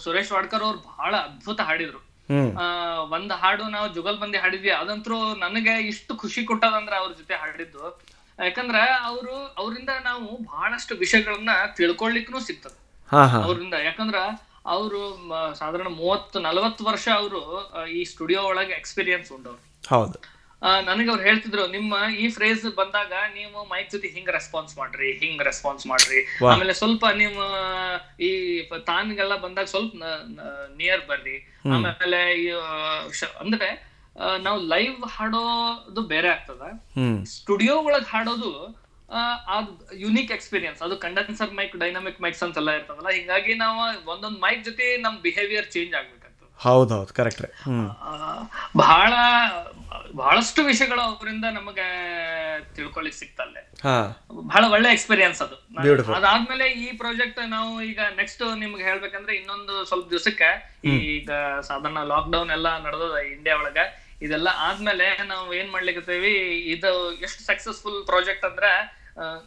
ಸುರೇಶ್ 0.04 0.32
ವಾಡ್ಕರ್ 0.32 0.64
ಅವ್ರು 0.68 0.78
ಬಹಳ 0.90 1.12
ಅದ್ಭುತ 1.28 1.60
ಹಾಡಿದ್ರು. 1.68 2.00
ಒಂದ್ 3.14 3.34
ಹಾಡು 3.42 3.64
ನಾವು 3.74 3.86
ಜುಗಲ್ 3.94 4.18
ಬಂದಿ 4.22 4.38
ಹಾಡಿದ್ವಿ 4.38 4.72
ಅದಂತರೂ 4.80 5.18
ನನಗೆ 5.44 5.74
ಇಷ್ಟು 5.90 6.12
ಖುಷಿ 6.22 6.40
ಕೊಟ್ಟದಂದ್ರ 6.50 6.94
ಅವ್ರ 7.02 7.12
ಜೊತೆ 7.20 7.34
ಹಾಡಿದ್ದು. 7.42 7.84
ಯಾಕಂದ್ರ 8.38 8.80
ಅವರು 9.10 9.34
ಅವರಿಂದ 9.60 9.92
ನಾವು 10.08 10.26
ಬಹಳಷ್ಟು 10.50 10.94
ವಿಷಯಗಳನ್ನ 11.04 11.50
ತಿಳ್ಕೊಳ್ಲಿಕ್ಕೂ 11.78 12.40
ಸಿಗ್ತದ. 12.48 12.74
ಅವರಿಂದ 13.44 13.76
ಯಾಕಂದ್ರ 13.88 14.18
ಅವರು 14.74 15.00
ಸಾಧಾರಣ 15.60 15.90
ಮೂವತ್ತು 16.00 16.38
ನಲವತ್ತು 16.48 16.82
ವರ್ಷ 16.84 17.06
ಅವರು 17.20 17.40
ಈ 17.98 18.00
ಸ್ಟುಡಿಯೋ 18.04 18.40
ಒಳಗೆ 18.50 18.74
ಎಕ್ಸ್ಪೀರಿಯನ್ಸ್ 18.80 19.30
ಉಂಟವ್ರು 19.36 19.62
ನನಗೆ 20.62 21.08
ಅವ್ರು 21.10 21.22
ಹೇಳ್ತಿದ್ರು 21.22 21.66
ನಿಮ್ಮ 21.66 21.94
ಈ 22.18 22.28
ಫ್ರೇಸ್ 22.28 22.64
ಬಂದಾಗ 22.76 23.12
ನೀವು 23.34 23.64
ಮೈಕ್ 23.64 23.90
ಜೊತೆ 23.90 24.08
ಹಿಂಗ್ 24.08 24.30
ರೆಸ್ಪಾನ್ಸ್ 24.32 24.78
ಮಾಡ್ರಿ 24.78 25.12
ಹಿಂಗ್ 25.12 25.42
ರೆಸ್ಪಾನ್ಸ್ 25.42 25.86
ಮಾಡ್ರಿ. 25.86 26.20
ಆಮೇಲೆ 26.52 26.74
ಸ್ವಲ್ಪ 26.74 27.04
ನಿಮ್ಮ 27.16 27.40
ಈ 28.20 28.30
ತಾನ್ಗೆಲ್ಲ 28.86 29.36
ಬಂದಾಗ 29.36 29.64
ಸ್ವಲ್ಪ 29.64 29.94
ನಿಯರ್ 30.76 31.04
ಬರ್ರಿ. 31.06 31.36
ಆಮೇಲೆ 31.74 32.22
ಅಂದ್ರೆ 33.40 33.68
ನಾವು 34.40 34.58
ಲೈವ್ 34.66 35.04
ಹಾಡೋದು 35.08 36.02
ಬೇರೆ 36.02 36.28
ಆಗ್ತದ. 36.28 36.62
ಸ್ಟುಡಿಯೋ 37.24 37.76
ಒಳಗ್ 37.80 38.04
ಹಾಡೋದು 38.06 38.52
ಆ, 39.08 39.20
ಅದ್ 39.48 39.68
ಯುನಿಕ್ 39.94 40.30
ಎಕ್ಸ್ಪೀರಿಯನ್ಸ್ 40.30 40.82
ಅದು 40.82 40.96
ಕಂಡೆನ್ಸರ್ 40.96 41.52
ಮೈಕ್ 41.52 41.76
ಡೈನಾಮಿಕ್ 41.76 42.20
ಮೈಕ್ಸ್ 42.20 42.42
ಅಂತೆಲ್ಲ 42.42 42.70
ಇರ್ತದಲ್ಲ 42.70 43.08
ಹಿಂಗಾಗಿ 43.08 43.54
ನಾವು 43.54 43.78
ಒಂದೊಂದ್ 44.10 44.38
ಮೈಕ್ 44.40 44.64
ಜೊತೆ 44.64 44.96
ನಮ್ 44.96 45.14
ಬಿಹೇವಿಯರ್ 45.18 45.68
ಚೇಂಜ್ 45.70 45.94
ಆಗ್ಬೇಕಾಗ್ತದೆ 45.94 46.27
ಹೌದು 46.60 46.92
ಹೌದು 46.94 47.12
ಕರೆಕ್ಟ್ 47.14 47.42
ಬಹಳ 48.76 49.12
ಬಹಳಷ್ಟು 50.14 50.60
ವಿಷಯಗಳು 50.62 51.00
ಅವರಿಂದ 51.02 51.46
ನಮಗೆ 51.50 51.86
ತಿಳ್ಕೊಳ್ಳಿಕ್ 52.76 53.16
ಸಿಕ್ತಲ್ಲೇ. 53.16 53.62
ಬಹಳ 54.48 54.62
ಒಳ್ಳೆ 54.74 54.88
ಎಕ್ಸ್ಪೀರಿಯನ್ಸ್ 54.92 55.40
ಅದು. 55.42 55.56
ಅದಾದ್ಮೇಲೆ 56.18 56.66
ಈ 56.82 56.86
ಪ್ರಾಜೆಕ್ಟ್ 56.98 57.40
ನಾವು 57.48 57.70
ಈಗ 57.82 58.00
ನೆಕ್ಸ್ಟ್ 58.16 58.42
ನಿಮ್ಗೆ 58.62 58.84
ಹೇಳ್ಬೇಕಂದ್ರೆ 58.84 59.34
ಇನ್ನೊಂದು 59.36 59.74
ಸ್ವಲ್ಪ 59.84 60.06
ದಿವಸಕ್ಕೆ 60.10 60.50
ಈಗ 61.08 61.30
ಸಾಧಾರಣ 61.60 62.02
ಲಾಕ್ 62.12 62.30
ಡೌನ್ 62.30 62.50
ಎಲ್ಲ 62.50 62.68
ನಡೆದದ 62.78 63.18
ಇಂಡಿಯಾ 63.28 63.56
ಒಳಗ. 63.56 63.78
ಇದೆಲ್ಲ 64.22 64.48
ಆದ್ಮೇಲೆ 64.58 65.08
ನಾವು 65.24 65.48
ಏನ್ 65.54 65.70
ಮಾಡ್ಲಿಕ್ಕೆ 65.70 66.16
ಇದು 66.66 66.92
ಎಷ್ಟು 67.22 67.42
ಸಕ್ಸಸ್ಫುಲ್ 67.44 67.98
ಪ್ರಾಜೆಕ್ಟ್ 68.06 68.44
ಅಂದ್ರೆ 68.44 68.70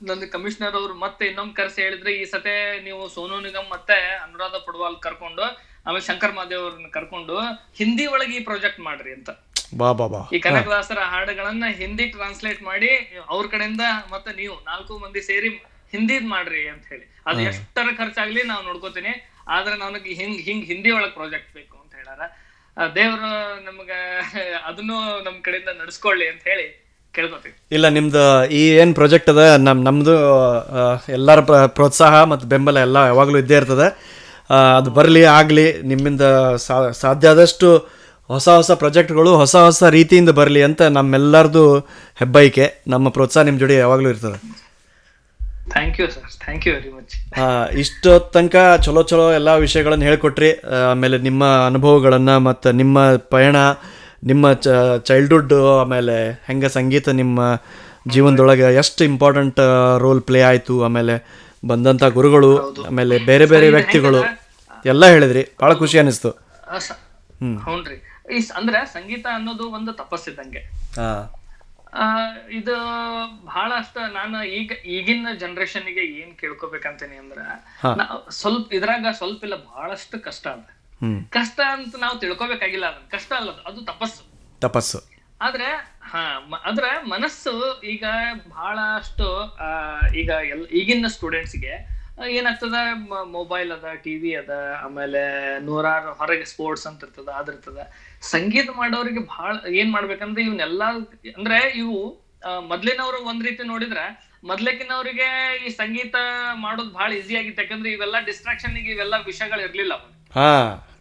ನನ್ನ 0.02 0.24
ಕಮಿಷನರ್ 0.32 0.76
ಅವ್ರು 0.76 0.96
ಮತ್ತೆ 0.98 1.24
ಇನ್ನೊಂದ್ 1.26 1.54
ಕರೆಸಿ 1.56 1.80
ಹೇಳಿದ್ರೆ 1.82 2.12
ಈ 2.14 2.24
ಸತೆ 2.26 2.56
ನೀವು 2.84 3.02
ಸೋನು 3.10 3.36
ನಿಗಮ್ 3.40 3.70
ಮತ್ತೆ 3.72 3.98
ಅನುರಾಧ 4.24 4.56
ಪಡ್ವಾಲ್ 4.66 4.98
ಕರ್ಕೊಂಡು 5.00 5.46
ಆಮೇಲೆ 5.88 6.02
ಶಂಕರ್ 6.02 6.36
ಮಹಾದೇವ್ 6.36 6.62
ಅವ್ರನ್ನ 6.62 6.86
ಕರ್ಕೊಂಡು 6.92 7.36
ಹಿಂದಿ 7.76 8.06
ಒಳಗೆ 8.06 8.36
ಈ 8.36 8.40
ಪ್ರಾಜೆಕ್ಟ್ 8.40 8.80
ಮಾಡ್ರಿ 8.80 9.14
ಅಂತ. 9.14 9.30
ಬಾ 9.78 9.92
ಬಾ 9.92 10.08
ಬಾ. 10.08 10.30
ಈ 10.34 10.40
ಕನಕದಾಸರ 10.40 11.00
ಹಾಡುಗಳನ್ನ 11.00 11.64
ಹಿಂದಿ 11.72 12.06
ಟ್ರಾನ್ಸ್ಲೇಟ್ 12.06 12.64
ಮಾಡಿ 12.64 12.90
ಅವ್ರ 13.30 13.48
ಕಡೆಯಿಂದ 13.48 13.82
ಮತ್ತೆ 14.12 14.36
ನೀವು 14.36 14.56
ನಾಲ್ಕು 14.66 14.98
ಮಂದಿ 14.98 15.22
ಸೇರಿ 15.22 15.50
ಹಿಂದಿ 15.92 16.20
ಮಾಡ್ರಿ 16.20 16.68
ಅಂತ 16.68 16.84
ಹೇಳಿ. 16.90 17.18
ಅದು 17.26 17.40
ಎಷ್ಟರ 17.42 17.96
ಖರ್ಚಾಗ್ಲಿ 17.98 18.44
ನಾವು 18.44 18.64
ನೋಡ್ಕೋತೀನಿ. 18.64 19.14
ಆದ್ರೆ 19.48 19.78
ನನಗೆ 19.78 20.14
ಹಿಂಗ್ 20.14 20.42
ಹಿಂಗ್ 20.42 20.66
ಹಿಂದಿ 20.66 20.92
ಒಳಗ್ 20.92 21.14
ಪ್ರಾಜೆಕ್ಟ್ 21.14 21.54
ಬೇಕು 21.54 21.78
ಅಂತ 21.78 21.96
ಹೇಳಾರ 21.96 22.22
ದೇವ್ರು 22.96 23.30
ನಮ್ಗ 23.66 23.92
ಅದನ್ನು 24.66 25.24
ನಮ್ 25.24 25.44
ಕಡೆಯಿಂದ 25.44 25.70
ನಡ್ಸ್ಕೊಳ್ಳಿ 25.82 26.28
ಅಂತ 26.30 26.42
ಹೇಳಿ 26.44 26.66
ಕೇಳ್ಕೊತೀವಿ. 27.14 27.56
ಇಲ್ಲ 27.72 27.88
ನಿಮ್ದು 27.88 28.46
ಈ 28.46 28.70
ಏನ್ 28.70 28.96
ಪ್ರಾಜೆಕ್ಟ್ 28.96 29.30
ಅದ 29.30 29.38
ನಮ್ 29.38 29.84
ನಮ್ದು 29.84 30.14
ಎಲ್ಲರ 31.12 31.40
ಪ್ರ- 31.40 31.68
ಪ್ರೋತ್ಸಾಹ 31.68 32.24
ಮತ್ತು 32.24 32.48
ಬೆಂಬಲ 32.48 32.78
ಎಲ್ಲ 32.78 32.98
ಯಾವಾಗಲೂ 32.98 33.38
ಇದ್ದೇ 33.38 33.56
ಇರ್ತದೆ. 33.56 34.21
ಅದು 34.78 34.90
ಬರಲಿ 34.98 35.24
ಆಗಲಿ 35.40 35.66
ನಿಮ್ಮಿಂದ 35.92 36.24
ಸಾಧ್ಯ 37.02 37.34
ಆದಷ್ಟು 37.34 37.70
ಹೊಸ 38.30 38.48
ಹೊಸ 38.60 38.72
ಪ್ರಾಜೆಕ್ಟ್ಗಳು 38.82 39.32
ಹೊಸ 39.42 39.56
ಹೊಸ 39.68 39.84
ರೀತಿಯಿಂದ 39.98 40.32
ಬರಲಿ 40.40 40.62
ಅಂತ 40.68 40.82
ನಮ್ಮೆಲ್ಲರದು 40.98 41.64
ಹೆಬ್ಬೈಕೆ. 42.22 42.66
ನಮ್ಮ 42.94 43.10
ಪ್ರೋತ್ಸಾಹ 43.16 43.44
ನಿಮ್ಮ 43.48 43.60
ಜೋಡಿ 43.60 43.76
ಯಾವಾಗಲೂ 43.76 44.10
ಇರ್ತದೆ. 44.10 44.38
Thank 45.74 45.98
you 46.00 46.06
sir 46.14 46.30
thank 46.44 46.64
you 46.68 46.72
very 46.74 46.92
much 46.96 47.14
ಹಾಂ 47.40 47.78
ಇಷ್ಟು 47.82 48.12
ತನಕ 48.34 48.56
ಚಲೋ 48.86 49.02
ಚಲೋ 49.12 49.26
ಎಲ್ಲ 49.40 49.50
ವಿಷಯಗಳನ್ನು 49.66 50.06
ಹೇಳ್ಕೊಟ್ರಿ. 50.10 50.52
ಆಮೇಲೆ 50.92 51.18
ನಿಮ್ಮ 51.28 51.44
ಅನುಭವಗಳನ್ನು 51.70 52.36
ಮತ್ತು 52.50 52.72
ನಿಮ್ಮ 52.82 53.06
ಪಯಣ 53.34 53.56
ನಿಮ್ಮ 54.32 54.54
ಚ 54.54 54.68
ಚೈಲ್ಡ್ಹುಡ್ 55.10 55.54
ಆಮೇಲೆ 55.84 56.18
ಹೆಂಗೆ 56.48 56.70
ಸಂಗೀತ 56.78 57.10
ನಿಮ್ಮ 57.22 57.40
ಜೀವನದೊಳಗೆ 58.14 58.68
ಎಷ್ಟು 58.82 59.02
ಇಂಪಾರ್ಟೆಂಟ್ 59.12 59.60
ರೋಲ್ 60.04 60.22
ಪ್ಲೇ 60.28 60.42
ಆಯಿತು. 60.52 60.76
ಆಮೇಲೆ 60.88 61.16
ಬಂದಂಥ 61.72 62.04
ಗುರುಗಳು 62.18 62.52
ಆಮೇಲೆ 62.90 63.16
ಬೇರೆ 63.30 63.46
ಬೇರೆ 63.46 63.68
ವ್ಯಕ್ತಿಗಳು. 63.70 64.22
ಎಲ್ಲ 64.86 65.06
ಹೇಳಿದ್ರಿ. 65.06 65.44
ಬಹಳ 65.60 65.74
ಖುಷಿ 65.74 66.00
ಅನಿಸ್ತು. 66.00 66.32
ಹೌನ್ರಿ. 67.60 67.98
ಈ 68.32 68.48
ಅಂದ್ರೆ 68.56 68.86
ಸಂಗೀತ 68.94 69.28
ಅನ್ನೋದು 69.34 69.70
ಒಂದು 69.70 69.94
ತಪಸ್ಸಿದ್ದಂಗೆ. 69.94 70.62
ಇದು 70.98 71.38
ಆ, 71.94 72.06
ಇದು 72.52 72.76
ಬಹಳಷ್ಟ 73.46 73.98
ನಾನು 74.14 74.44
ಈಗ 74.52 74.72
ಈಗಿನ 74.88 75.28
ಜನರೇಷನ್ಗೆ 75.40 76.04
ಏನ್ 76.20 76.38
ಕೇಳ್ಕೊಬೇಕಂತೇನಿ 76.38 77.18
ಅಂದ್ರ 77.18 77.40
ಸ್ವಲ್ಪ 78.30 78.74
ಇದ್ರಾಗ 78.74 79.06
ಸ್ವಲ್ಪ 79.12 79.44
ಇಲ್ಲ 79.44 79.56
ಬಹಳಷ್ಟು 79.66 80.20
ಕಷ್ಟ 80.20 80.48
ಅದ. 80.48 80.64
ಕಷ್ಟ 81.30 81.60
ಅಂತ 81.72 81.96
ನಾವು 82.00 82.20
ತಿಳ್ಕೊಬೇಕಾಗಿಲ್ಲ 82.20 82.86
ಅದನ್ನ. 82.86 83.08
ಕಷ್ಟ 83.12 83.34
ಅಲ್ಲ 83.34 83.50
ಅದು, 83.66 83.86
ತಪಸ್ಸು. 83.86 84.24
ತಪಸ್ಸು. 84.62 85.00
ಆದ್ರೆ 85.42 85.68
ಹಾ 86.04 86.22
ಆದ್ರ 86.64 86.84
ಮನಸ್ಸು 87.06 87.54
ಈಗ 87.84 88.06
ಬಹಳಷ್ಟು 88.50 89.28
ಆ, 89.62 89.70
ಈಗ 90.16 90.30
ಎಲ್ 90.50 90.68
ಈಗಿನ 90.74 91.08
ಸ್ಟೂಡೆಂಟ್ಸ್ಗೆ 91.08 91.74
ಏನಾಗ್ತದ? 92.38 92.78
ಮೊಬೈಲ್ 93.36 93.70
ಅದ 93.76 93.90
ಟಿವಿ 94.06 94.32
ಅದ 94.42 94.54
ಆಮೇಲೆ 94.86 95.22
ನೂರಾರು 95.68 96.12
ಹೊರಗೆ 96.20 96.48
ಸ್ಪೋರ್ಟ್ಸ್ 96.54 96.86
ಅಂತ 96.90 97.06
ಇರ್ತದ 97.08 97.30
ಅದಿರ್ತದ 97.42 97.80
ಸಂಗೀತ 98.34 98.70
ಮಾಡೋರಿಗೆ 98.80 99.22
ಬಹಳ 99.34 99.52
ಏನ್ 99.82 99.92
ಮಾಡ್ಬೇಕಂದ್ರೆ 99.96 100.44
ಇವನ್ನೆಲ್ಲಾ 100.48 100.90
ಅಂದ್ರೆ 101.38 101.60
ಇವು 101.82 101.98
ಮೊದ್ಲಿನವ್ರು 102.72 103.20
ಒಂದ್ 103.32 103.44
ರೀತಿ 103.48 103.64
ನೋಡಿದ್ರೆ 103.72 104.06
ಮೊದ್ಲಕ್ಕಿನವ್ರಿಗೆ 104.44 105.28
ಈ 105.66 105.72
ಸಂಗೀತ 105.82 106.16
ಮಾಡೋದು 106.66 106.92
ಬಹಳ 106.92 107.10
ಈಸಿ 107.20 107.34
ಆಗಿತ್ತು. 107.40 107.62
ಯಾಕಂದ್ರೆ 107.64 107.90
ಇವೆಲ್ಲ 107.96 108.20
ಡಿಸ್ಟ್ರಾಕ್ಷನ್ 108.30 108.78
ಇವೆಲ್ಲ 108.94 109.16
ವಿಷಯಗಳು 109.32 109.64
ಇರ್ಲಿಲ್ಲ 109.68 109.94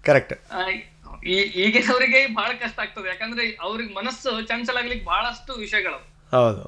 ಕರೆಕ್ಟ್ 0.04 0.34
ಈ 1.32 1.38
ಈಗಿನವರಿಗೆ 1.62 2.20
ಬಹಳ 2.36 2.50
ಕಷ್ಟ 2.60 2.78
ಆಗ್ತದೆ. 2.84 3.08
ಯಾಕಂದ್ರೆ 3.08 3.44
ಅವ್ರಿಗೆ 3.66 3.92
ಮನಸ್ಸು 4.00 4.30
ಚಂಚಲ 4.50 4.76
ಆಗ್ಲಿಕ್ಕೆ 4.82 5.06
ಬಹಳಷ್ಟು 5.12 5.52
ವಿಷಯಗಳು 5.64 5.98
ಹೌದು. 6.32 6.62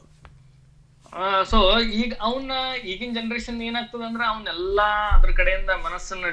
ಸೊ 1.45 1.79
ಈಗ 1.81 2.15
ಅವನ್ನ 2.21 2.53
ಈಗಿನ 2.85 3.15
ಜನರೇಷನ್ 3.15 3.63
ಏನಾಗ್ತದೆ 3.63 4.05
ಅಂದ್ರೆ 4.05 4.27
ಅವನ್ನೆಲ್ಲಾ 4.27 4.87
ಅದ್ರ 5.11 5.31
ಕಡೆಯಿಂದ 5.33 5.71
ಮನಸ್ಸನ್ನ 5.71 6.25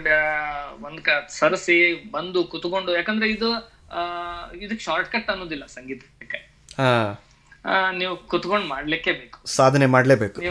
ಒಂದ್ 0.83 1.01
ಕ 1.01 1.09
ಸರಿಸಿ 1.29 1.77
ಬಂದು 2.11 2.43
ಕುತ್ಕೊಂಡು 2.43 2.95
ಯಾಕಂದ್ರೆ 2.95 3.29
ಇದು 3.29 3.49
ಇದಕ್ 4.57 4.81
ಶಾರ್ಟ್ 4.81 5.09
ಕಟ್ 5.09 5.29
ಅನ್ನೋದಿಲ್ಲ 5.29 5.65
ಸಂಗೀತಕ್ಕೆ. 5.65 6.39
ನೀವು 7.97 8.17
ಕುತ್ಕೊಂಡ್ 8.27 8.67
ಮಾಡ್ಲಿಕ್ಕೆ 8.67 9.11
ಬೇಕು. 9.11 9.47
ಸಾಧನೆ 9.47 9.85
ಮಾಡ್ಲೇಬೇಕು. 9.85 10.41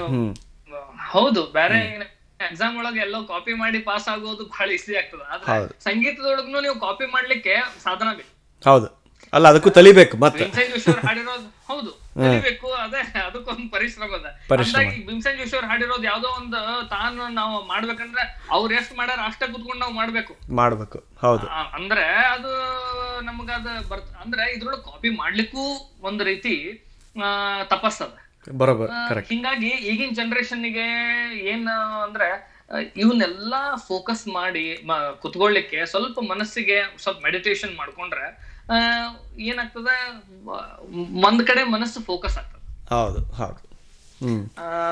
ಹೌದು 1.10 1.46
ಬೇರೆ 1.52 1.78
ಎಕ್ಸಾಮ್ 2.40 2.76
ಒಳಗೆ 2.78 3.00
ಎಲ್ಲೋ 3.00 3.22
ಕಾಪಿ 3.24 3.52
ಮಾಡಿ 3.52 3.78
ಪಾಸ್ 3.78 4.08
ಆಗೋದು 4.08 4.44
ಬಹಳ 4.44 4.70
ಈಸಿ 4.70 4.96
ಆಗ್ತದ. 4.96 5.22
ಆದ್ರೆ. 5.30 5.74
ಸಂಗೀತದೊಳಗ್ನು 5.84 6.60
ನೀವು 6.60 6.80
ಕಾಪಿ 6.80 7.06
ಮಾಡ್ಲಿಕ್ಕೆ 7.06 7.54
ಸಾಧನ 7.82 8.08
ಬೇಕು. 8.16 8.32
ಹೌದು. 8.70 8.88
ಅಲ್ಲ 9.32 9.48
ಅದಕ್ಕೂ 9.48 9.70
ತಲಿಬೇಕು 9.70 10.16
ಮತ್ತೆ. 10.16 10.44
ಹಾಡಿರೋದು 11.06 11.48
ಹೌದು 11.68 11.90
ಕಲಿಬೇಕು 12.16 12.68
ಅದೇ 12.82 13.00
ಅದಕ್ಕೊಂದು 13.20 13.64
ಪರಿಶ್ರಮ 13.70 14.10
ಅದ. 14.14 14.28
ಅಂದಾಗಿ 14.56 15.00
ಭೀಮಸೇನ್ 15.08 15.36
ಜೋಶಿ 15.38 15.54
ಅವ್ರು 15.56 15.68
ಹಾಡಿರೋದು 15.70 16.06
ಯಾವ್ದೋ 16.06 16.28
ಒಂದು 16.38 16.60
ತಾನ 16.90 17.26
ನಾವು 17.32 17.56
ಮಾಡ್ಬೇಕಂದ್ರೆ 17.66 18.22
ಅವ್ರು 18.50 18.70
ಎಷ್ಟ್ 18.74 18.94
ಮಾಡ್ಯಾರ 18.96 19.20
ಅಷ್ಟೇ 19.28 19.46
ಕುತ್ಕೊಂಡು 19.46 19.80
ನಾವು 19.80 19.94
ಮಾಡ್ಬೇಕು. 19.94 20.34
ಮಾಡಬೇಕು 20.52 20.98
ಹೌದು. 21.22 21.46
ಅಂದ್ರೆ 21.76 22.04
ಅದು 22.32 22.52
ನಮಗ 23.22 23.50
ಅದ 23.56 23.68
ಬರ್ತ 23.90 24.08
ಅಂದ್ರೆ 24.24 24.44
ಇದ್ರೊಳಗೆ 24.54 24.84
ಕಾಪಿ 24.88 25.10
ಮಾಡ್ಲಿಕ್ಕೂ 25.16 25.64
ಒಂದ್ 26.02 26.24
ರೀತಿ 26.24 26.54
ತಪಸ್ಸದ 27.70 28.14
ಬರೋಬರ್ 28.54 28.90
ಹಿಂಗಾಗಿ 29.30 29.70
ಈಗಿನ 29.90 30.12
ಜನರೇಷನ್ಗೆ 30.14 30.86
ಏನ್ 31.50 31.66
ಅಂದ್ರೆ 32.04 32.28
ಇವನ್ನೆಲ್ಲಾ 32.96 33.60
ಫೋಕಸ್ 33.86 34.24
ಮಾಡಿ 34.34 34.64
ಕುತ್ಕೊಳ್ಳಿಕ್ಕೆ 35.20 35.78
ಸ್ವಲ್ಪ 35.86 36.18
ಮನಸ್ಸಿಗೆ 36.30 36.78
ಸ್ವಲ್ಪ 36.98 37.18
ಮೆಡಿಟೇಷನ್ 37.24 37.74
ಮಾಡ್ಕೊಂಡ್ರೆ 37.76 38.26
ಏನಾಗ್ತದೆ 39.42 39.96
ಒಂದ್ 41.28 41.42
ಕಡೆ 41.46 41.62
ಮನಸ್ಸು 41.74 42.00
ಫೋಕಸ್ 42.02 42.36
ಆಗ್ತದೆ. 42.38 42.62
ಹೌದು 42.90 43.20
ಹೌದು. 43.40 43.60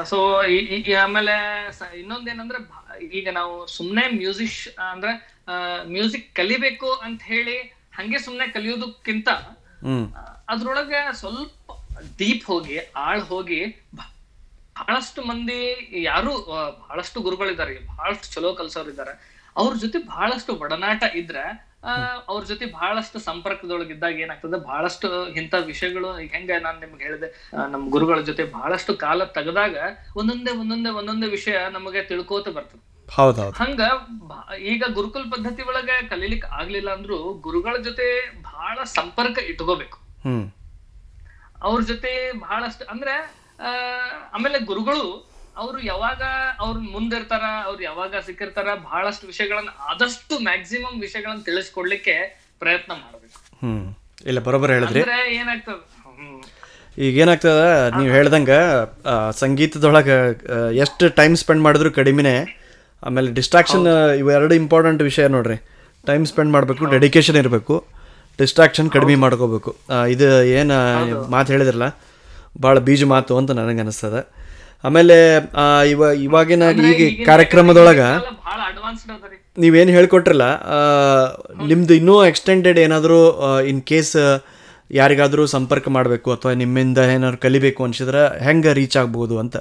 ಸೊ 0.04 0.16
ಆಮೇಲೆ 1.00 1.34
ಇನ್ನೊಂದೇನಂದ್ರೆ 2.00 2.58
ಈಗ 3.10 3.28
ನಾವು 3.32 3.54
ಸುಮ್ನೆ 3.68 4.04
ಮ್ಯೂಸಿಕ್ 4.18 4.58
ಅಂದ್ರೆ 4.90 5.12
ಮ್ಯೂಸಿಕ್ 5.86 6.28
ಕಲಿಬೇಕು 6.36 6.90
ಅಂತ 7.06 7.20
ಹೇಳಿ 7.24 7.56
ಹಂಗೆ 7.92 8.18
ಸುಮ್ನೆ 8.18 8.46
ಕಲಿಯೋದಕ್ಕಿಂತ 8.48 9.28
ಅದ್ರೊಳಗ 10.48 10.94
ಸ್ವಲ್ಪ 11.14 11.72
ಡೀಪ್ 12.18 12.44
ಹೋಗಿ 12.44 12.76
ಆಳ್ 13.04 13.22
ಹೋಗಿ 13.30 13.60
ಬಹಳಷ್ಟು 14.78 15.20
ಮಂದಿ 15.22 15.60
ಯಾರು 16.02 16.32
ಬಹಳಷ್ಟು 16.80 17.18
ಗುರುಗಳಿದ್ದಾರೆ 17.20 17.74
ಬಹಳಷ್ಟು 17.92 18.26
ಚಲೋ 18.34 18.50
ಕಲ್ಸೋರ್ 18.54 18.88
ಇದ್ದಾರೆ 18.88 19.14
ಅವ್ರ 19.56 19.72
ಜೊತೆ 19.76 19.98
ಬಹಳಷ್ಟು 20.08 20.54
ಒಡನಾಟ 20.64 21.02
ಇದ್ರೆ 21.14 21.44
ಅವ್ರ 22.30 22.40
ಜೊತೆ 22.50 22.64
ಬಹಳಷ್ಟು 22.76 23.18
ಸಂಪರ್ಕದೊಳಗಿದ್ದಾಗ 23.28 24.14
ಏನಾಗ್ತದೆ? 24.24 24.58
ಬಹಳಷ್ಟು 24.68 25.08
ಇಂತ 25.40 25.54
ವಿಷಯಗಳು 25.70 26.08
ಹೆಂಗ 26.34 26.50
ನಾನ್ 26.66 26.78
ನಿಮ್ಗೆ 26.84 27.04
ಹೇಳಿದೆ 27.06 27.28
ನಮ್ 27.74 27.84
ಗುರುಗಳ 27.94 28.18
ಜೊತೆ 28.30 28.44
ಬಹಳಷ್ಟು 28.56 28.94
ಕಾಲ 29.04 29.24
ತೆಗೆದಾಗ 29.38 29.76
ಒಂದೊಂದೇ 30.20 30.54
ಒಂದೊಂದೇ 30.62 30.92
ಒಂದೊಂದೇ 31.00 31.28
ವಿಷಯ 31.36 31.58
ನಮಗೆ 31.76 32.02
ತಿಳ್ಕೋತ 32.10 32.48
ಬರ್ತದೆ. 32.56 32.82
ಹಂಗ 33.62 33.80
ಈಗ 34.72 34.84
ಗುರುಕುಲ್ 34.96 35.26
ಪದ್ಧತಿ 35.32 35.62
ಒಳಗೆ 35.70 35.96
ಕಲೀಲಿಕ್ 36.12 36.46
ಆಗ್ಲಿಲ್ಲ 36.58 36.90
ಅಂದ್ರೂ 36.96 37.18
ಗುರುಗಳ 37.46 37.74
ಜೊತೆ 37.88 38.06
ಬಹಳ 38.50 38.76
ಸಂಪರ್ಕ 38.98 39.38
ಇಟ್ಕೋಬೇಕು. 39.50 39.98
ಅವ್ರ 41.66 41.78
ಜೊತೆ 41.90 42.12
ಬಹಳಷ್ಟು 42.44 42.84
ಅಂದ್ರೆ 42.94 43.14
ಆಮೇಲೆ 44.36 44.58
ಗುರುಗಳು 44.70 45.06
ಅವ್ರು 45.56 45.84
ಯಾವಾಗ 45.84 46.22
ಅವ್ರು 46.60 46.80
ಮುಂದಿರ್ತಾರ 46.80 47.44
ಅವ್ರು 47.66 47.82
ಯಾವಾಗ 47.82 48.14
ಸಿಕ್ಕಿರ್ತಾರ 48.26 48.74
ಬಹಳಷ್ಟು 48.74 49.26
ವಿಷಯಗಳನ್ನ 49.26 49.68
ಆದಷ್ಟು 49.80 50.38
ಮ್ಯಾಕ್ಸಿಮಮ್ 50.38 51.00
ವಿಷಯಗಳನ್ನ 51.00 51.40
ತಿಳಿಸ್ಕೊಡ್ಲಿಕ್ಕೆ 51.40 52.16
ಪ್ರಯತ್ನ 52.58 52.92
ಮಾಡ್ಬೇಕು. 52.92 53.38
ಹ್ಮ್. 53.62 53.84
ಇಲ್ಲ 54.26 54.40
ಬರೋಬ್ಬರ 54.40 54.70
ಹೇಳಿದ್ರಿ. 54.70 55.00
ಏನಾಗ್ತದ? 55.34 55.78
ಈಗ 56.98 57.18
ಏನಾಗ್ತದ 57.18 57.62
ನೀವು 57.98 58.12
ಹೇಳ್ದಂಗ 58.12 58.50
ಸಂಗೀತದೊಳಗೆ 59.30 60.16
ಎಷ್ಟು 60.76 61.08
ಟೈಮ್ 61.08 61.36
ಸ್ಪೆಂಡ್ 61.36 61.62
ಮಾಡಿದ್ರು 61.62 61.92
ಕಡಿಮೆನೇ 61.92 62.36
ಆಮೇಲೆ 63.02 63.32
ಡಿಸ್ಟ್ರಾಕ್ಷನ್ 63.32 63.86
ಇವೆರಡು 64.18 64.54
ಇಂಪಾರ್ಟೆಂಟ್ 64.54 65.02
ವಿಷಯ 65.02 65.28
ನೋಡ್ರಿ. 65.28 65.56
ಟೈಮ್ 66.06 66.26
ಸ್ಪೆಂಡ್ 66.26 66.52
ಮಾಡಬೇಕು 66.52 66.84
ಡೆಡಿಕೇಶನ್ 66.84 67.36
ಇರಬೇಕು 67.36 67.74
ಡಿಸ್ಟ್ರಾಕ್ಷನ್ 68.38 68.90
ಕಡಿಮೆ 68.90 69.14
ಮಾಡ್ಕೋಬೇಕು. 69.14 69.70
ಇದು 70.08 70.42
ಏನು 70.44 70.76
ಮಾತು 71.30 71.52
ಹೇಳಿದ್ರಲ್ಲ 71.52 71.86
ಭಾಳ 72.62 72.78
ಬೀಜ 72.78 73.04
ಮಾತು 73.04 73.36
ಅಂತ 73.38 73.50
ನನಗೆ 73.50 73.80
ಅನಿಸ್ತದ. 73.80 74.16
ಆಮೇಲೆ 74.84 75.16
ಇವ 75.92 76.10
ಇವಾಗಿನ 76.26 76.64
ಈಗ 76.90 77.02
ಕಾರ್ಯಕ್ರಮದೊಳಗೆ 77.30 78.08
ನೀವೇನು 79.64 79.92
ಹೇಳ್ಕೊಟ್ರಲ್ಲ 79.96 80.46
ನಿಮ್ದು 81.70 81.94
ಇನ್ನೂ 82.00 82.16
ಎಕ್ಸ್ಟೆಂಡೆಡ್ 82.30 82.78
ಏನಾದರೂ 82.86 83.18
ಇನ್ 83.70 83.80
ಕೇಸ್ 83.90 84.12
ಯಾರಿಗಾದರೂ 84.98 85.44
ಸಂಪರ್ಕ 85.54 85.88
ಮಾಡಬೇಕು 85.96 86.28
ಅಥವಾ 86.34 86.52
ನಿಮ್ಮಿಂದ 86.62 86.98
ಏನಾದ್ರು 87.14 87.40
ಕಲಿಬೇಕು 87.46 87.84
ಅನ್ಸಿದ್ರೆ 87.86 88.22
ಹೆಂಗೆ 88.46 88.72
ರೀಚ್ 88.80 88.96
ಆಗ್ಬೋದು 89.02 89.36
ಅಂತ 89.44 89.56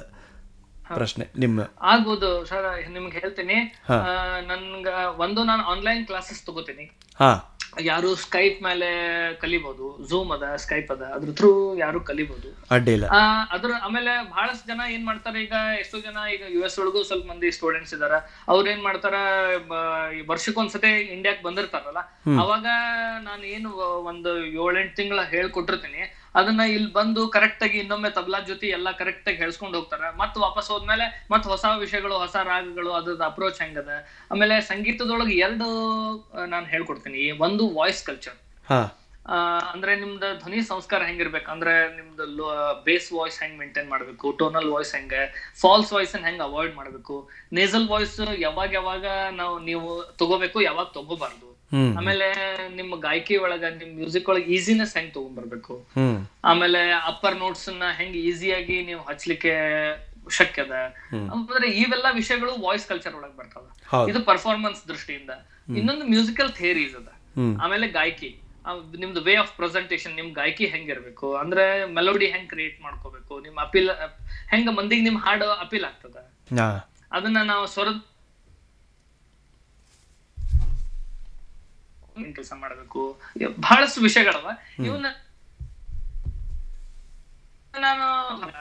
ಪ್ರಶ್ನೆ 0.98 1.24
ನಿಮ್ಮ. 1.42 1.60
ಆಗ್ಬೋದು 1.92 2.28
ಸರ್ 2.50 2.66
ನಿಮ್ಗೆ 2.96 3.14
ಹೇಳ್ತೀನಿ. 3.22 3.56
ನನ್ಗ 4.50 4.88
ಒಂದು 5.24 5.40
ನಾನು 5.50 5.62
ಆನ್ಲೈನ್ 5.72 6.02
ಕ್ಲಾಸಸ್ 6.10 6.42
ತಗೋತೀನಿ. 6.48 6.84
ಹಾಂ. 7.20 7.38
ಯಾರು 7.76 8.10
ಸ್ಕೈಪ್ 8.22 8.58
ಮೇಲೆ 8.66 8.88
ಕಲಿಬಹುದು 9.42 9.86
ಝೂಮ್ 10.10 10.30
ಅದ 10.36 10.44
ಸ್ಕೈಪ್ 10.56 10.90
ಅದ 10.94 11.02
ಅದ್ರ 11.16 11.30
ಥ್ರೂ 11.40 11.50
ಯಾರು 11.82 11.98
ಕಲಿಬಹುದು 12.00 12.48
ಅದ್ರ 13.54 13.70
ಆಮೇಲೆ 13.86 14.12
ಬಹಳಷ್ಟು 14.30 14.66
ಜನ 14.70 14.80
ಏನ್ 14.94 15.04
ಮಾಡ್ತಾರೆ 15.06 15.38
ಈಗ 15.42 15.56
ಎಷ್ಟೋ 15.82 15.98
ಜನ 15.98 16.24
ಈಗ 16.34 16.42
ಯು 16.54 16.60
ಎಸ್ 16.68 16.78
ಒಳಗೂ 16.82 17.02
ಸ್ವಲ್ಪ 17.02 17.26
ಮಂದಿ 17.32 17.50
ಸ್ಟೂಡೆಂಟ್ಸ್ 17.56 17.94
ಇದಾರ. 17.94 18.14
ಅವ್ರ 18.48 18.64
ಏನ್ 18.74 18.82
ಮಾಡ್ತಾರ 18.82 19.16
ವರ್ಷಕ್ಕೊಂದ್ಸತಿ 20.32 20.92
ಇಂಡಿಯಾಕ್ 21.16 21.42
ಬಂದಿರ್ತಾರಲ್ಲ 21.42 22.02
ಅವಾಗ 22.44 22.66
ನಾನು 23.28 23.44
ಏನು 23.56 23.70
ಒಂದು 24.12 24.32
ಏಳೆಂಟು 24.64 24.96
ತಿಂಗಳ 25.00 25.20
ಹೇಳ್ಕೊಟ್ಟಿರ್ತೀನಿ. 25.34 26.02
ಅದನ್ನ 26.36 26.60
ಇಲ್ಲಿ 26.60 26.92
ಬಂದು 26.92 27.28
ಕರೆಕ್ಟ್ 27.28 27.62
ಆಗಿ 27.62 27.78
ಇನ್ನೊಮ್ಮೆ 27.78 28.10
ತಬ್ಲಾ 28.10 28.40
ಜೊತೆ 28.40 28.66
ಎಲ್ಲಾ 28.66 28.92
ಕರೆಕ್ಟ್ 28.92 29.28
ಆಗಿ 29.28 29.38
ಹೇಳ್ಸ್ಕೊಂಡು 29.38 29.78
ಹೋಗ್ತಾರೆ. 29.78 30.16
ಮತ್ 30.16 30.36
ವಾಪಸ್ 30.36 30.70
ಹೋದ್ಮೇಲೆ 30.70 31.26
ಮತ್ 31.30 31.46
ಹೊಸ 31.46 31.64
ವಿಷಯಗಳು 31.78 32.18
ಹೊಸ 32.18 32.36
ರಾಗಗಳು 32.36 32.92
ಅದ್ರದ್ದು 32.92 33.24
ಅಪ್ರೋಚ್ 33.24 33.60
ಹೆಂಗದ? 33.60 33.88
ಆಮೇಲೆ 34.30 34.60
ಸಂಗೀತದೊಳಗೆ 34.60 35.36
ಎರಡು 35.36 35.68
ನಾನು 36.46 36.66
ಹೇಳ್ಕೊಡ್ತೀನಿ. 36.66 37.30
ಒಂದು 37.30 37.74
ವಾಯ್ಸ್ 37.74 38.04
ಕಲ್ಚರ್ 38.04 38.38
ಅಂದ್ರೆ 39.72 39.96
ನಿಮ್ದು 39.96 40.38
ಧ್ವನಿ 40.38 40.62
ಸಂಸ್ಕಾರ 40.62 41.02
ಹೆಂಗಿರ್ಬೇಕು? 41.02 41.50
ಅಂದ್ರೆ 41.50 41.72
ನಿಮ್ದು 41.96 42.24
ಬೇಸ್ 42.84 43.12
ವಾಯ್ಸ್ 43.12 43.40
ಹೆಂಗ್ 43.42 43.58
ಮೇಂಟೈನ್ 43.58 43.88
ಮಾಡ್ಬೇಕು? 43.88 44.32
ಟೋನಲ್ 44.32 44.68
ವಾಯ್ಸ್ 44.68 44.94
ಹೆಂಗ? 44.94 45.14
ಫಾಲ್ಸ್ 45.60 45.92
ವಾಯ್ಸ್ 45.92 46.14
ಹೆಂಗ್ 46.16 46.40
ಅವಾಯ್ಡ್ 46.40 46.74
ಮಾಡ್ಬೇಕು? 46.74 47.28
ನೇಸಲ್ 47.52 47.88
ವಾಯ್ಸ್ 47.88 48.20
ಯಾವಾಗ 48.38 48.72
ಯಾವಾಗ 48.72 49.06
ನಾವು 49.32 49.58
ನೀವು 49.58 50.02
ತಗೋಬೇಕು 50.18 50.60
ಯಾವಾಗ 50.60 50.86
ತಗೋಬಾರ್ದು? 50.94 51.55
ಆಮೇಲೆ 51.98 52.26
ನಿಮ್ಮ 52.76 53.00
ಗಾಯಕಿ 53.00 53.36
ಒಳಗ 53.36 53.64
ನಿಮ್ 53.78 53.94
ಮ್ಯೂಸಿಕ್ 53.94 54.28
ಒಳಗ 54.28 54.42
ಈಸಿನೆಸ್ 54.42 54.96
ಹೆಂಗ್ 54.96 55.14
ತಗೊಂಡ್ಬರ್ಬೇಕು? 55.14 55.74
ಆಮೇಲೆ 56.44 56.90
ಅಪ್ಪರ್ 56.90 57.36
ನೋಟ್ಸ್ನ 57.36 57.82
ಹೆಂಗ್ 58.00 58.16
ಈಸಿಯಾಗಿ 58.16 58.82
ನೀವು 58.82 59.00
ಹಚ್ಲಿಕ್ಕೆ 59.00 59.54
ಶಕ್ಯದ? 60.30 60.72
ಅಂದ್ರೆ 61.34 61.68
ಇವೆಲ್ಲ 61.70 62.06
ವಿಷಯಗಳು 62.12 62.52
ವಾಯ್ಸ್ 62.66 62.86
ಕಲ್ಚರ್ 62.88 63.14
ಒಳಗ್ 63.14 63.36
ಬರ್ತಾವ. 63.36 63.64
ಇದು 64.08 64.20
ಪರ್ಫಾರ್ಮೆನ್ಸ್ 64.20 64.88
ದೃಷ್ಟಿಯಿಂದ. 64.88 65.30
ಇನ್ನೊಂದು 65.78 66.04
ಮ್ಯೂಸಿಕಲ್ 66.04 66.50
ಥಿಯರೀಸ್ 66.50 66.96
ಅದ. 66.96 67.08
ಆಮೇಲೆ 67.62 67.88
ಗಾಯಕಿ. 67.88 68.30
ನಿಮ್ದು 68.98 69.20
ವೇ 69.22 69.34
ಆಫ್ 69.36 69.56
ಪ್ರೆಸೆಂಟೇಶನ್ 69.56 70.14
ನಿಮ್ 70.14 70.30
ಗಾಯಕಿ 70.34 70.66
ಹೆಂಗಿರ್ಬೇಕು 70.66 71.36
ಅಂದ್ರೆ 71.36 71.64
ಮೆಲೋಡಿ 71.94 72.26
ಹೆಂಗ್ 72.26 72.48
ಕ್ರಿಯೇಟ್ 72.48 72.82
ಮಾಡ್ಕೋಬೇಕು? 72.82 73.40
ನಿಮ್ 73.40 73.56
ಅಪೀಲ್ 73.56 73.90
ಹೆಂಗ 74.52 74.68
ಮಂದಿಗೆ 74.68 75.02
ನಿಮ್ 75.02 75.18
ಹಾಡು 75.18 75.50
ಅಪೀಲ್ 75.66 75.84
ಆಗ್ತದ? 75.84 76.16
ಅದನ್ನ 77.12 77.42
ನಾವು 77.42 77.66
ಸ್ವರದ 82.16 82.34
ಕೆಲಸ 82.34 82.52
ಮಾಡಬೇಕು? 82.56 83.00
ಬಹಳಷ್ಟು 83.60 84.00
ವಿಷಯಗಳವ. 84.00 84.46
ಇವನ್ನ 84.84 85.06
ನಾನು 87.74 88.04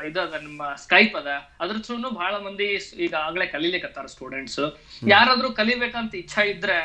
ಇದು 0.08 0.22
ಅದ 0.22 0.34
ನಿಮ್ಮ 0.42 0.64
ಸ್ಕೈಪ್ 0.76 1.16
ಅದ. 1.16 1.30
ಅದ್ರ 1.62 1.76
ಥ್ರೂನು 1.78 2.10
ಬಹಳ 2.12 2.34
ಮಂದಿ 2.38 2.66
ಈಗ 2.98 3.14
ಆಗ್ಲೇ 3.20 3.46
ಕಲಿಲಿಕತ್ತಾರ 3.46 4.06
ಸ್ಟೂಡೆಂಟ್ಸ್ 4.06 4.60
ಯಾರಾದ್ರೂ 5.08 5.50
ಕಲಿಬೇಕಂತ 5.52 6.16
ಇಚ್ಛಾ 6.16 6.44
ಇದ್ರೆ 6.44 6.78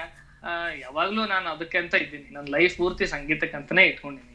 ಯಾವಾಗ್ಲೂ 0.82 1.22
ನಾನು 1.32 1.46
ಅದಕ್ಕೆ 1.54 1.78
ಅಂತ 1.80 1.94
ಇದ್ದೀನಿ. 2.02 2.26
ನನ್ನ 2.34 2.46
ಲೈಫ್ 2.56 2.74
ಪೂರ್ತಿ 2.80 3.04
ಸಂಗೀತಕ್ಕಂತಾನೆ 3.14 3.82
ಇಟ್ಕೊಂಡಿನಿ 3.90 4.26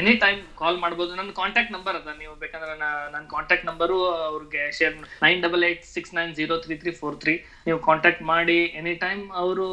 ಎನಿ 0.00 0.12
ಟೈಮ್ 0.24 0.40
ಕಾಲ್ 0.60 0.76
ಮಾಡ್ಬೋದು. 0.82 1.10
ನನ್ನ 1.20 1.30
ಕಾಂಟ್ಯಾಕ್ಟ್ 1.40 1.72
ನಂಬರ್ 1.76 1.96
ಅದ. 2.00 2.12
ನೀವು 2.22 2.34
ಬೇಕಂದ್ರೆ 2.42 2.74
ನನ್ನ 3.14 3.24
ಕಾಂಟ್ಯಾಕ್ಟ್ 3.34 3.66
ನಂಬರು 3.70 3.96
ಅವ್ರಿಗೆ 4.28 4.62
share 4.78 4.94
nine 5.24 5.40
double 5.46 5.64
eight 5.70 5.82
six 5.94 6.12
nine 6.18 6.32
zero 6.38 6.56
three 6.64 6.76
three 6.82 6.92
four 7.00 7.16
three 7.24 7.34
ನೀವು 7.68 7.78
ಕಾಂಟ್ಯಾಕ್ಟ್ 7.88 8.22
ಮಾಡಿ 8.32 8.58
ಎನಿ 8.80 8.94
ಟೈಮ್ 9.04 9.22
ಅವರು 9.42 9.66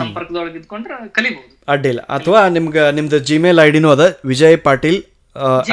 ಸಂಪರ್ಕದೊಳಗೆ 0.00 0.58
ಇದ್ಕೊಂಡ್ರೆ 0.62 0.96
ಕಲಿಬಹುದು 1.18 1.54
ಅಡ್ಡಿಲ್ಲ 1.74 2.02
ಅಥವಾ 2.18 2.42
ನಿಮ್ಗೆ 2.56 2.84
ನಿಮ್ದು 2.98 3.20
ಜಿಮೇಲ್ 3.30 3.60
ಐಡಿನೂ 3.66 3.76
ಡಿನೂ 3.78 3.90
ಅದ. 3.96 4.06
Vijay 4.32 4.58
Patil 4.68 5.00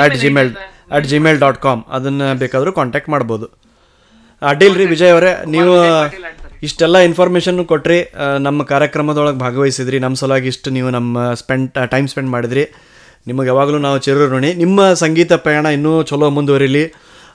at 0.05 0.17
Gmail 0.23 0.51
at 0.97 1.07
Gmail 1.13 1.39
dot 1.45 1.59
com 1.65 1.81
ಅದನ್ನ 1.97 2.33
ಬೇಕಾದ್ರೂ 2.43 2.71
ಕಾಂಟ್ಯಾಕ್ಟ್ 2.79 3.09
ಮಾಡ್ಬೋದು. 3.13 3.47
ಅಡ್ಡಿಲ್ರಿ 4.41 4.85
ವಿಜಯ್ 4.93 5.11
ಅವರೇ. 5.15 5.31
ನೀವು 5.55 5.73
ಇಷ್ಟೆಲ್ಲ 6.63 6.97
ಇನ್ಫಾರ್ಮೇಷನ್ 6.97 7.65
ಕೊಟ್ರಿ 7.65 8.13
ನಮ್ಮ 8.39 8.63
ಕಾರ್ಯಕ್ರಮದೊಳಗೆ 8.63 9.37
ಭಾಗವಹಿಸಿದ್ರಿ. 9.37 9.99
ನಮ್ಮ 9.99 10.15
ಸಲುವಾಗಿ 10.15 10.47
ಇಷ್ಟು 10.47 10.69
ನೀವು 10.69 10.89
ನಮ್ಮ 10.89 11.33
ಸ್ಪೆಂಡ್ 11.33 11.87
ಟೈಮ್ 11.91 12.07
ಸ್ಪೆಂಡ್ 12.07 12.29
ಮಾಡಿದ್ರಿ. 12.29 12.63
ನಿಮಗೆ 13.27 13.47
ಯಾವಾಗಲೂ 13.47 13.77
ನಾವು 13.77 13.97
ಚಿರೋಣಿ 13.97 14.53
ನಿಮ್ಮ 14.53 14.93
ಸಂಗೀತ 14.93 15.33
ಪ್ರಯಾಣ 15.33 15.65
ಇನ್ನೂ 15.65 16.03
ಚಲೋ 16.03 16.29
ಮುಂದುವರಿಲಿ. 16.29 16.85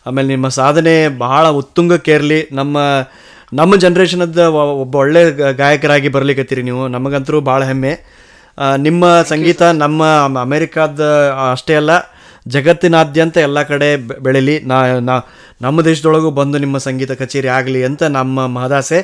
ಆಮೇಲೆ 0.06 0.28
ನಿಮ್ಮ 0.28 0.48
ಸಾಧನೆ 0.48 1.18
ಬಹಳ 1.18 1.48
ಉತ್ತುಂಗಕ್ಕೇರಲಿ 1.48 2.48
ನಮ್ಮ 2.52 2.78
ನಮ್ಮ 3.52 3.76
ಜನ್ರೇಷನದ್ದು 3.76 4.52
ಒಬ್ಬ 4.52 4.94
ಒಳ್ಳೆ 4.96 5.52
ಗಾಯಕರಾಗಿ 5.52 6.08
ಬರ್ಲಿಕತ್ತೀರಿ 6.08 6.62
ನೀವು. 6.62 6.88
ನಮಗಂತರೂ 6.88 7.40
ಭಾಳ 7.40 7.64
ಹೆಮ್ಮೆ. 7.64 7.92
ನಿಮ್ಮ 8.76 9.22
ಸಂಗೀತ 9.22 9.62
ನಮ್ಮ 9.62 10.04
ಅಮೆರಿಕಾದ 10.40 11.00
ಅಷ್ಟೇ 11.52 11.74
ಅಲ್ಲ. 11.74 11.90
ಜಗತ್ತಿನಾದ್ಯಂತ 12.46 13.36
ಎಲ್ಲ 13.48 13.58
ಕಡೆ 13.72 13.88
ಬೆಳೀಲಿ. 14.26 14.56
ನಾ 14.70 15.16
ನಮ್ಮ 15.64 15.82
ದೇಶದೊಳಗೂ 15.88 16.30
ಬಂದು 16.40 16.58
ನಿಮ್ಮ 16.64 16.78
ಸಂಗೀತ 16.86 17.12
ಕಚೇರಿ 17.22 17.50
ಆಗಲಿ 17.58 17.82
ಅಂತ 17.88 18.02
ನಮ್ಮ 18.18 18.46
ಮಹದಾಸೆ 18.56 19.00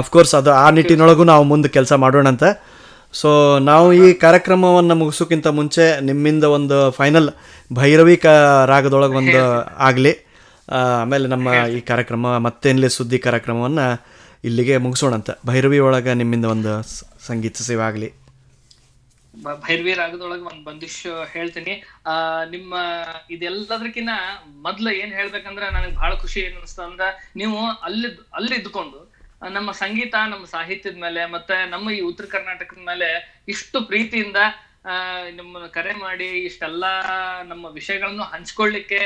ಅಫ್ಕೋರ್ಸ್ 0.00 0.34
ಅದು 0.38 0.50
ಆ 0.64 0.66
ನಿಟ್ಟಿನೊಳಗೂ 0.76 1.24
ನಾವು 1.32 1.44
ಮುಂದೆ 1.52 1.68
ಕೆಲಸ 1.76 1.92
ಮಾಡೋಣ 2.04 2.26
ಅಂತ 2.34 2.44
ಸೊ 3.14 3.30
ನಾವು 3.70 3.86
ಈ 4.02 4.06
ಕಾರ್ಯಕ್ರಮವನ್ನು 4.24 4.94
ಮುಗಿಸೋಕ್ಕಿಂತ 5.00 5.48
ಮುಂಚೆ 5.58 5.86
ನಿಮ್ಮಿಂದ 6.08 6.44
ಒಂದು 6.56 6.76
ಫೈನಲ್ 6.98 7.28
ಭೈರವಿ 7.78 8.16
ಕ 8.24 8.26
ರಾಗದೊಳಗೆ 8.72 9.16
ಒಂದು 9.22 9.42
ಆಗಲಿ. 9.88 10.12
ಆಮೇಲೆ 10.68 11.26
ನಮ್ಮ 11.34 11.48
ಈ 11.76 11.80
ಕಾರ್ಯಕ್ರಮ, 11.90 12.26
ಮತ್ತೇನ್ಲೆ 12.46 12.88
ಸುದ್ದಿ 12.96 13.18
ಕಾರ್ಯಕ್ರಮವನ್ನು 13.18 13.86
ಇಲ್ಲಿಗೆ 14.48 14.76
ಮುಗಿಸೋಣ 14.84 15.14
ಅಂತ 15.20 15.30
ಭೈರವಿ 15.50 15.78
ಒಳಗೆ 15.88 16.12
ನಿಮ್ಮಿಂದ 16.20 16.46
ಒಂದು 16.54 16.72
ಸಂಗೀತ 17.28 17.56
ಸೇವೆ 17.68 17.82
ಆಗಲಿ. 17.88 18.08
ಭೈರವಿ 19.36 19.94
ರಾಗದೊಳಗೆ 19.94 20.42
ಒಂದ್ 20.42 20.64
ಬಂದಿಶ್ 20.64 21.26
ಹೇಳ್ತೀನಿ. 21.32 21.84
ಆ, 22.06 22.44
ನಿಮ್ಮ 22.44 22.74
ಇದೆಲ್ಲದಕ್ಕಿನ್ನ 23.30 24.10
ಮೊದ್ಲ 24.46 24.88
ಏನ್ 24.88 25.12
ಹೇಳ್ಬೇಕಂದ್ರ 25.12 25.62
ನನಗೆ 25.72 25.94
ಬಹಳ 25.94 26.14
ಖುಷಿ 26.14 26.40
ಏನ್ 26.40 26.56
ಅನ್ಸ್ತ 26.56 26.80
ಅಂದ್ರ 26.80 27.04
ನೀವು 27.36 27.66
ಅಲ್ಲಿ 27.66 28.08
ಅಲ್ಲಿ 28.34 28.54
ಇದ್ಕೊಂಡು 28.54 29.12
ನಮ್ಮ 29.50 29.72
ಸಂಗೀತ, 29.72 30.14
ನಮ್ಮ 30.28 30.44
ಸಾಹಿತ್ಯದ 30.44 30.96
ಮೇಲೆ 30.96 31.26
ಮತ್ತೆ 31.26 31.70
ನಮ್ಮ 31.70 31.90
ಈ 31.90 32.00
ಉತ್ತರ 32.00 32.24
ಕರ್ನಾಟಕದ 32.24 32.78
ಮೇಲೆ 32.78 33.40
ಇಷ್ಟು 33.48 33.80
ಪ್ರೀತಿಯಿಂದ, 33.80 34.36
ಆ, 34.84 34.90
ನಿಮ್ಮನ್ನ 35.30 35.66
ಕರೆ 35.66 35.92
ಮಾಡಿ 35.92 36.24
ಇಷ್ಟೆಲ್ಲಾ 36.24 37.02
ನಮ್ಮ 37.42 37.66
ವಿಷಯಗಳನ್ನು 37.66 38.22
ಹಂಚ್ಕೊಳ್ಳಿಕ್ಕೆ 38.22 38.98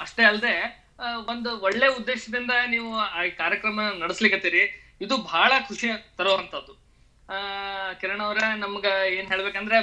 ಅಷ್ಟೇ 0.00 0.22
ಅಲ್ಲದೆ 0.22 0.84
ಒಂದು 1.28 1.60
ಒಳ್ಳೆ 1.60 1.86
ಉದ್ದೇಶದಿಂದ 1.86 2.50
ನೀವು 2.66 2.98
ಆ 2.98 3.22
ಕಾರ್ಯಕ್ರಮ 3.38 3.80
ನಡೆಸ್ಲಿಕ್ಕೆ 3.80 4.82
ಇದು 5.00 5.16
ಬಹಳ 5.16 5.52
ಖುಷಿ 5.68 5.86
ತರುವಂತದ್ದು. 6.18 6.81
ಕಿರಣ್ 8.00 8.20
ಅವ್ರ 8.20 8.38
ನಮ್ಗ 8.56 8.86
ಏನ್ 9.18 9.28
ಹೇಳ್ಬೇಕಂದ್ರೆ 9.28 9.78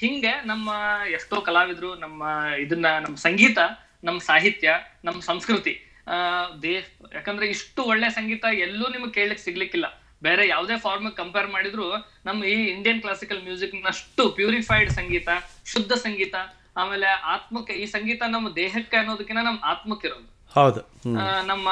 ಹಿಂಗೆ 0.00 0.32
ನಮ್ಮ 0.44 0.70
ಎಷ್ಟೋ 1.10 1.40
ಕಲಾವಿದ್ರು, 1.40 1.94
ನಮ್ಮ 1.94 2.22
ಇದನ್ನ, 2.58 2.86
ನಮ್ಮ 3.04 3.16
ಸಂಗೀತ, 3.16 3.58
ನಮ್ಮ 4.04 4.18
ಸಾಹಿತ್ಯ, 4.20 4.74
ನಮ್ಮ 5.04 5.20
ಸಂಸ್ಕೃತಿ, 5.20 5.74
ಆ 6.08 6.14
ದೇಶ 6.62 6.84
ಯಾಕಂದ್ರೆ 7.14 7.46
ಇಷ್ಟು 7.46 7.82
ಒಳ್ಳೆ 7.82 8.10
ಸಂಗೀತ 8.10 8.44
ಎಲ್ಲೂ 8.52 8.88
ನಿಮ್ಗೆ 8.88 9.12
ಕೇಳಲಿಕ್ಕೆ 9.12 9.44
ಸಿಗ್ಲಿಕ್ಕಿಲ್ಲ. 9.44 10.02
ಬೇರೆ 10.22 10.48
ಯಾವುದೇ 10.48 10.76
ಫಾರ್ಮ್ 10.78 11.12
ಕಂಪೇರ್ 11.12 11.48
ಮಾಡಿದ್ರು 11.50 11.86
ನಮ್ಮ 12.24 12.44
ಈ 12.44 12.56
ಇಂಡಿಯನ್ 12.64 13.00
ಕ್ಲಾಸಿಕಲ್ 13.02 13.42
ಮ್ಯೂಸಿಕ್ 13.42 13.74
ನಷ್ಟು 13.74 14.30
ಪ್ಯೂರಿಫೈಡ್ 14.30 14.90
ಸಂಗೀತ, 14.90 15.28
ಶುದ್ಧ 15.66 15.92
ಸಂಗೀತ, 15.92 16.34
ಆಮೇಲೆ 16.76 17.06
ಆತ್ಮಕ್ಕೆ, 17.06 17.72
ಈ 17.72 17.86
ಸಂಗೀತ 17.86 18.22
ನಮ್ಮ 18.26 18.54
ದೇಹಕ್ಕೆ 18.54 18.96
ಅನ್ನೋದಕ್ಕಿಂತ 18.96 19.40
ನಮ್ಮ 19.44 19.64
ಆತ್ಮಕ್ಕೆ 19.64 20.08
ಇರೋದು. 20.08 20.28
ಹೌದು. 20.54 20.80
ಆ, 21.18 21.42
ನಮ್ಮ 21.42 21.68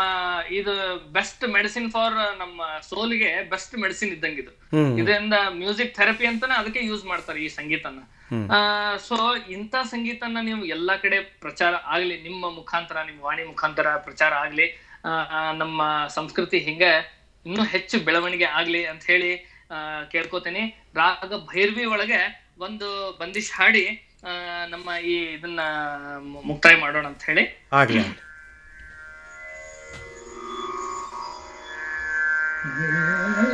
ಇದು 0.50 0.74
ಬೆಸ್ಟ್ 1.12 1.44
ಮೆಡಿಸಿನ್ 1.48 1.90
ಫಾರ್ 1.90 2.14
ನಮ್ಮ 2.38 2.60
ಸೋಲ್ಗೆ 2.88 3.50
ಬೆಸ್ಟ್ 3.50 3.74
ಮೆಡಿಸಿನ್ 3.78 4.12
ಇದ್ದಂಗಿದು 4.12 4.52
ಇದು. 4.52 4.96
ಇದರಿಂದ 4.98 5.34
ಮ್ಯೂಸಿಕ್ 5.52 5.94
ಥೆರಪಿ 5.94 6.26
ಅಂತಾನೆ 6.26 6.54
ಅದಕ್ಕೆ 6.54 6.86
ಯೂಸ್ 6.86 7.04
ಮಾಡ್ತಾರೆ 7.04 7.44
ಈ 7.44 7.48
ಸಂಗೀತನ. 7.48 7.98
ಸೊ 9.08 9.16
ಇಂಥ 9.50 9.74
ಸಂಗೀತನ 9.82 10.36
ನೀವು 10.42 10.64
ಎಲ್ಲಾ 10.64 10.96
ಕಡೆ 10.96 11.20
ಪ್ರಚಾರ 11.40 11.74
ಆಗ್ಲಿ 11.86 12.22
ನಿಮ್ಮ 12.22 12.50
ಮುಖಾಂತರ 12.50 12.96
ನಿಮ್ಮ 13.06 13.22
ವಾಣಿ 13.22 13.44
ಮುಖಾಂತರ 13.44 13.96
ಪ್ರಚಾರ 13.96 14.32
ಆಗ್ಲಿ 14.34 14.66
ನಮ್ಮ 15.52 15.82
ಸಂಸ್ಕೃತಿ 16.08 16.58
ಹಿಂಗ 16.58 16.82
ಇನ್ನೂ 17.46 17.64
ಹೆಚ್ಚು 17.64 17.98
ಬೆಳವಣಿಗೆ 17.98 18.44
ಆಗ್ಲಿ 18.44 18.84
ಅಂತ 18.86 19.04
ಹೇಳಿ 19.04 19.30
ಕೇಳ್ಕೊತೀನಿ. 20.10 20.62
ರಾಗ 20.94 21.32
ಭೈರ್ವಿ 21.46 21.84
ಒಳಗೆ 21.84 22.20
ಒಂದು 22.58 23.18
ಬಂದಿಶ್ 23.20 23.52
ಹಾಡಿ 23.52 23.84
ನಮ್ಮ 24.68 25.04
ಈ 25.04 25.14
ಇದನ್ನ 25.34 25.60
ಮುಕ್ತಾಯ 26.46 26.76
ಮಾಡೋಣ 26.76 27.06
ಅಂತ 27.06 27.22
ಹೇಳಿ. 27.22 27.44
ಆಗ್ಲಿ. 27.72 28.29
嗯。 32.62 33.49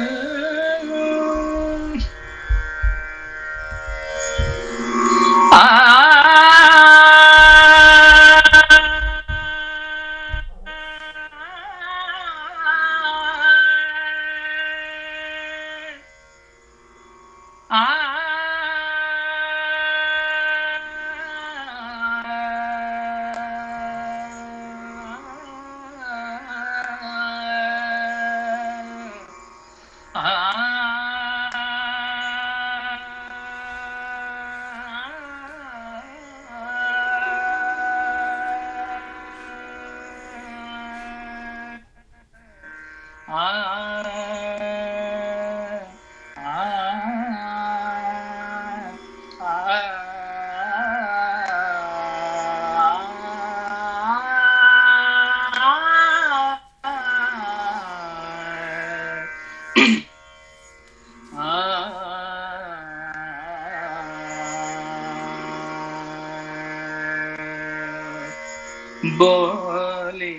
बोली 69.18 70.35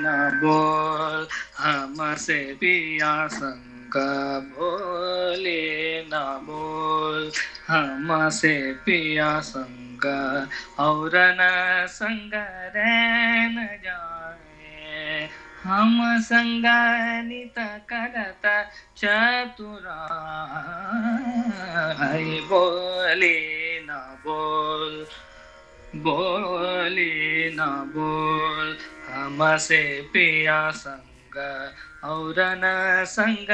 न 0.00 0.06
बोल 0.42 1.26
हमसे 1.58 2.38
पिया 2.60 3.26
संग 3.26 3.94
बोले 4.52 5.62
न 6.02 6.14
बोल 6.44 7.30
हमसे 7.68 8.54
पिया 8.86 9.40
संग 9.40 10.04
और 10.80 11.10
न 11.14 11.40
संग 11.90 12.34
रैन 12.76 13.56
जाए। 13.84 15.28
हम 15.62 16.20
संगानित 16.20 17.58
करत 17.92 18.44
चतुरा 18.96 20.00
बोले 22.50 23.38
न 23.80 23.90
बोल 24.26 25.06
बोली 25.96 27.56
न 27.56 27.60
बोल, 27.96 28.76
हमसे 29.10 30.08
पिया 30.12 30.70
संग, 30.70 31.36
और 32.04 32.34
न 32.38 33.04
संग 33.04 33.46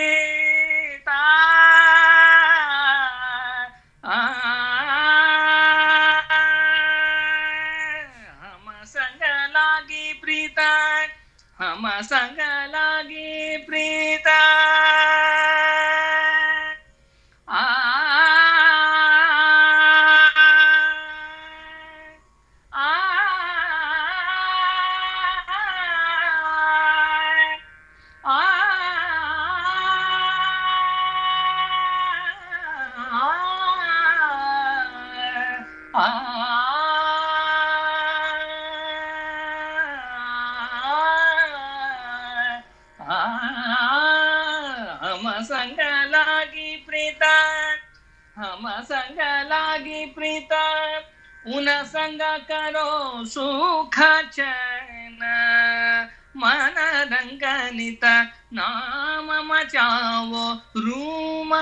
सङ्गी 12.03 13.57
प्रीता 13.57 14.58
संग 51.85 52.21
करो 52.51 53.25
सुख 53.25 53.97
चैन 54.33 55.19
मन 56.37 56.75
रंगनित 57.13 58.05
नाम 58.53 59.53
मचाओ 59.53 60.53
रूम 60.77 61.55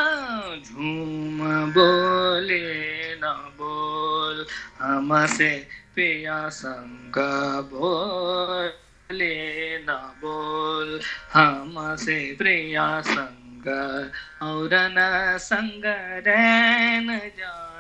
झूम 0.62 1.38
बोले 1.70 2.66
न 3.14 3.24
बोल, 3.59 4.46
हमसे 4.81 5.68
पिया 5.96 6.48
संग 6.48 7.14
बोले 7.72 9.35
न 9.79 9.90
बोल, 10.20 11.00
हमसे 11.33 12.35
प्रिया 12.38 13.00
संग 13.00 13.66
और 14.42 14.70
न 14.72 15.37
संग 15.38 15.83
रैन 16.26 17.18
जाए 17.38 17.75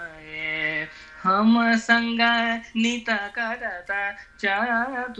हम 1.26 1.54
संग 1.76 2.20
नित 2.82 3.08
करत 3.38 3.90
चतुराई 4.40 5.12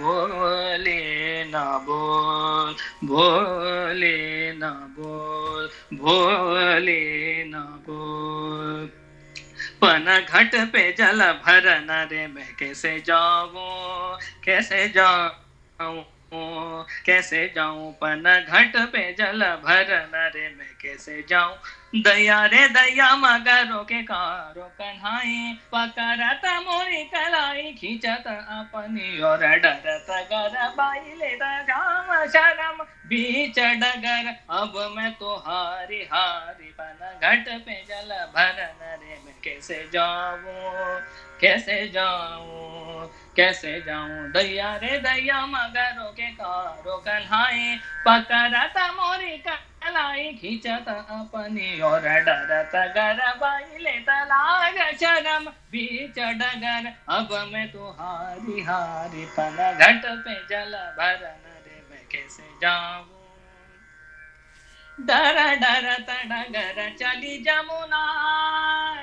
बोले 0.00 1.00
न 1.44 1.54
बोल 1.88 2.74
भोले 3.08 4.16
न 4.62 4.70
बोल 4.98 5.68
भोले 5.98 7.00
न 7.44 7.54
बोल। 7.88 8.88
पन 9.82 10.04
घट 10.28 10.54
पे 10.72 10.90
जल 10.98 11.22
भरन 11.46 11.90
रे 12.10 12.26
मैं 12.34 12.52
कैसे 12.58 12.98
जाऊँ 13.06 14.16
कैसे 14.44 14.86
जाऊँ 14.96 16.02
कैसे 17.06 17.46
जाऊँ? 17.54 17.92
पन 18.02 18.22
घट 18.48 18.76
पे 18.92 19.12
जल 19.18 19.42
भरन 19.64 20.12
रे 20.34 20.48
मैं 20.58 20.72
कैसे 20.82 21.22
जाऊँ? 21.28 21.56
दया 21.94 22.44
रे 22.46 22.68
दया 22.68 23.16
मगरो 23.16 23.84
के 23.84 24.02
कारो 24.02 24.62
कन्हाई। 24.62 25.58
पकड़त 25.74 26.40
मोरी 26.46 27.04
कलाई, 27.04 27.62
खींचत 27.62 28.24
अपनी 28.26 29.20
और 29.20 29.38
डरत 29.38 30.06
गर 30.10 30.68
बाई 30.68 31.00
ले 31.00 31.34
राम 31.34 32.26
शरम। 32.26 32.84
बीच 32.84 33.58
डगर, 33.58 34.36
अब 34.50 34.94
मैं 34.96 35.12
तो 35.12 35.36
हारी 35.36 36.08
हारी 36.12 36.74
पन 36.80 37.20
घट 37.22 37.48
पे 37.48 37.84
जल 37.88 38.14
भरन 38.34 38.78
रे, 38.82 39.20
मैं 39.24 39.34
कैसे 39.44 39.90
जाऊँ? 39.92 41.02
कैसे 41.40 41.88
जाऊँ? 41.88 43.10
कैसे 43.36 43.80
जाऊँ? 43.80 44.30
दैया 44.32 44.76
रे 44.76 44.98
दैया 44.98 45.46
मगरो 45.46 46.10
के 46.12 46.26
कारो 46.26 46.96
कन्हाई। 46.96 47.76
पकड़त 48.08 48.74
मोरी 48.78 49.38
कलाई 49.38 49.71
खींचत 50.32 50.88
अपनी 50.88 51.80
और 51.80 52.00
डरत 52.00 52.74
गर 52.74 53.18
तलाग 54.00 54.78
शरम 54.94 55.44
बीच 55.44 56.18
डगर। 56.18 56.92
अब 57.08 57.50
मैं 57.52 57.66
तो 57.72 57.90
हारी 57.90 59.24
पन 59.24 59.56
घट 59.80 60.02
पे 60.06 60.34
जल 60.46 60.72
भरन 60.98 61.42
रे 61.66 61.82
मैं 61.90 62.04
कैसे 62.12 62.42
जाऊँ? 62.62 63.08
डर 65.00 65.36
डर 65.56 65.94
तडगर 66.08 66.90
चली 66.90 67.38
जमुना, 67.42 68.02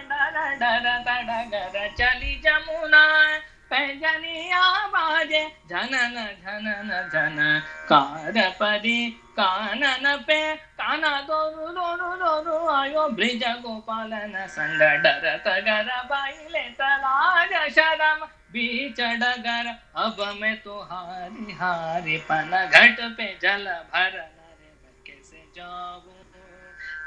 डर 0.01 0.55
डर 0.55 0.87
तडगर 0.99 1.87
चली 1.97 2.35
जमुना। 2.39 3.05
पैजनिया 3.69 4.87
बाजे 4.87 5.43
झनन 5.69 6.15
झनन 6.43 6.89
झन 7.13 7.37
कार 7.89 8.49
परी 8.59 9.09
कानन 9.39 10.05
पे। 10.27 10.55
काना 10.55 11.21
दोरु 11.21 11.67
दोरु 11.67 12.15
दोरु, 12.15 12.55
आयो 12.67 13.07
ब्रिज 13.09 13.43
गोपालन। 13.43 14.33
डर 15.03 15.37
तगर 15.45 15.91
बाईले 16.05 16.63
तलाज 16.79 17.53
शरम। 17.71 18.27
अब 19.95 20.17
मैं 20.41 20.55
तो 20.61 20.79
हारी 20.81 22.17
पन 22.17 22.51
घट 22.73 22.99
पे 23.17 23.27
जल 23.41 23.65
भरन 23.93 24.29
रे 24.59 24.71
मैं 24.81 24.95
कैसे 25.05 25.41
जाऊँ? 25.55 26.15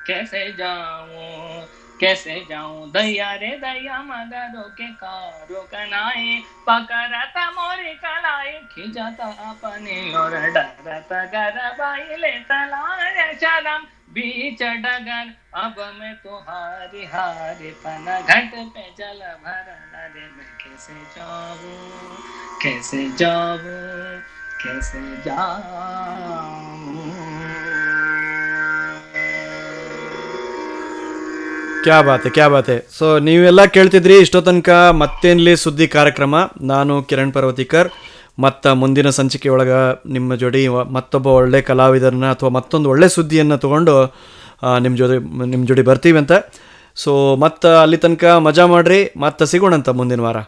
कैसे 0.07 0.53
जाऊँ? 0.53 1.82
कैसे 2.03 2.35
जाऊँ? 2.51 2.91
दैया 2.91 3.33
रे 3.33 3.49
दैया 3.63 3.99
मगरो 4.03 4.63
के 4.75 4.87
कारो 4.93 5.61
कनाई 5.63 6.43
पकड़त 6.69 7.37
मोरी 7.55 7.95
कलाई 7.95 8.53
खिंचत 8.73 9.21
अपने 9.21 9.99
और 10.15 10.35
डरत 10.51 11.79
बाई 11.79 12.17
ले 12.17 12.33
तलाय 12.41 13.35
शरम 13.35 13.87
बीच 14.13 14.63
डगर, 14.63 15.31
अब 15.55 15.79
मैं 16.01 16.15
तो 16.15 16.37
हारी 16.39 17.05
हारी, 17.07 17.71
पन 17.85 18.07
घट 18.29 18.51
पे 18.75 18.85
जल 18.99 19.23
भरन 19.45 20.13
रे, 20.15 20.27
मैं 20.37 20.51
कैसे 20.59 20.99
जाऊँ? 21.17 22.19
कैसे 22.63 23.01
जाऊँ? 23.13 24.19
कैसे 24.65 25.01
जाऊँ? 25.23 26.63
ಕ್ಯಾ 31.83 31.99
ಬಾತೆ 32.03 32.31
ಕ್ಯಾ 32.31 32.47
ಬಾತೆ. 32.49 32.77
ಸೊ 32.99 33.07
ನೀವೆಲ್ಲ 33.29 33.65
ಕೇಳ್ತಿದ್ರಿ 33.77 34.15
ಇಷ್ಟೋ 34.25 34.41
ತನಕ 34.41 34.71
ಮತ್ತೇನ್ಲಿ 35.03 35.57
ಸುದ್ದಿ 35.57 35.87
ಕಾರ್ಯಕ್ರಮ. 35.97 36.35
ನಾನು 36.61 37.03
ಕಿರಣ್ 37.03 37.33
ಪರ್ವತಿಕರ್. 37.33 37.89
ಮತ್ತು 38.45 38.69
ಮುಂದಿನ 38.83 39.09
ಸಂಚಿಕೆ 39.17 39.49
ಒಳಗೆ 39.55 39.79
ನಿಮ್ಮ 40.13 40.35
ಜೋಡಿ 40.43 40.63
ಮತ್ತೊಬ್ಬ 40.69 41.27
ಒಳ್ಳೆ 41.39 41.61
ಕಲಾವಿದರನ್ನ 41.71 42.29
ಅಥವಾ 42.35 42.51
ಮತ್ತೊಂದು 42.59 42.89
ಒಳ್ಳೆ 42.93 43.09
ಸುದ್ದಿಯನ್ನು 43.09 43.59
ತಗೊಂಡು 43.65 43.97
ನಿಮ್ಮ 44.79 44.95
ಜೊತೆ 44.97 45.17
ನಿಮ್ಮ 45.53 45.63
ಜೋಡಿ 45.67 45.83
ಬರ್ತೀವಿ 45.91 46.19
ಅಂತ. 46.19 46.33
ಸೊ 47.03 47.13
ಮತ್ತು 47.45 47.69
ಅಲ್ಲಿ 47.83 47.97
ತನಕ 47.97 48.25
ಮಜಾ 48.47 48.67
ಮಾಡಿರಿ. 48.75 49.03
ಮತ್ತೆ 49.25 49.47
ಸಿಗೋಣಂತ 49.53 49.89
ಮುಂದಿನ 50.01 50.21
ವಾರ. 50.21 50.41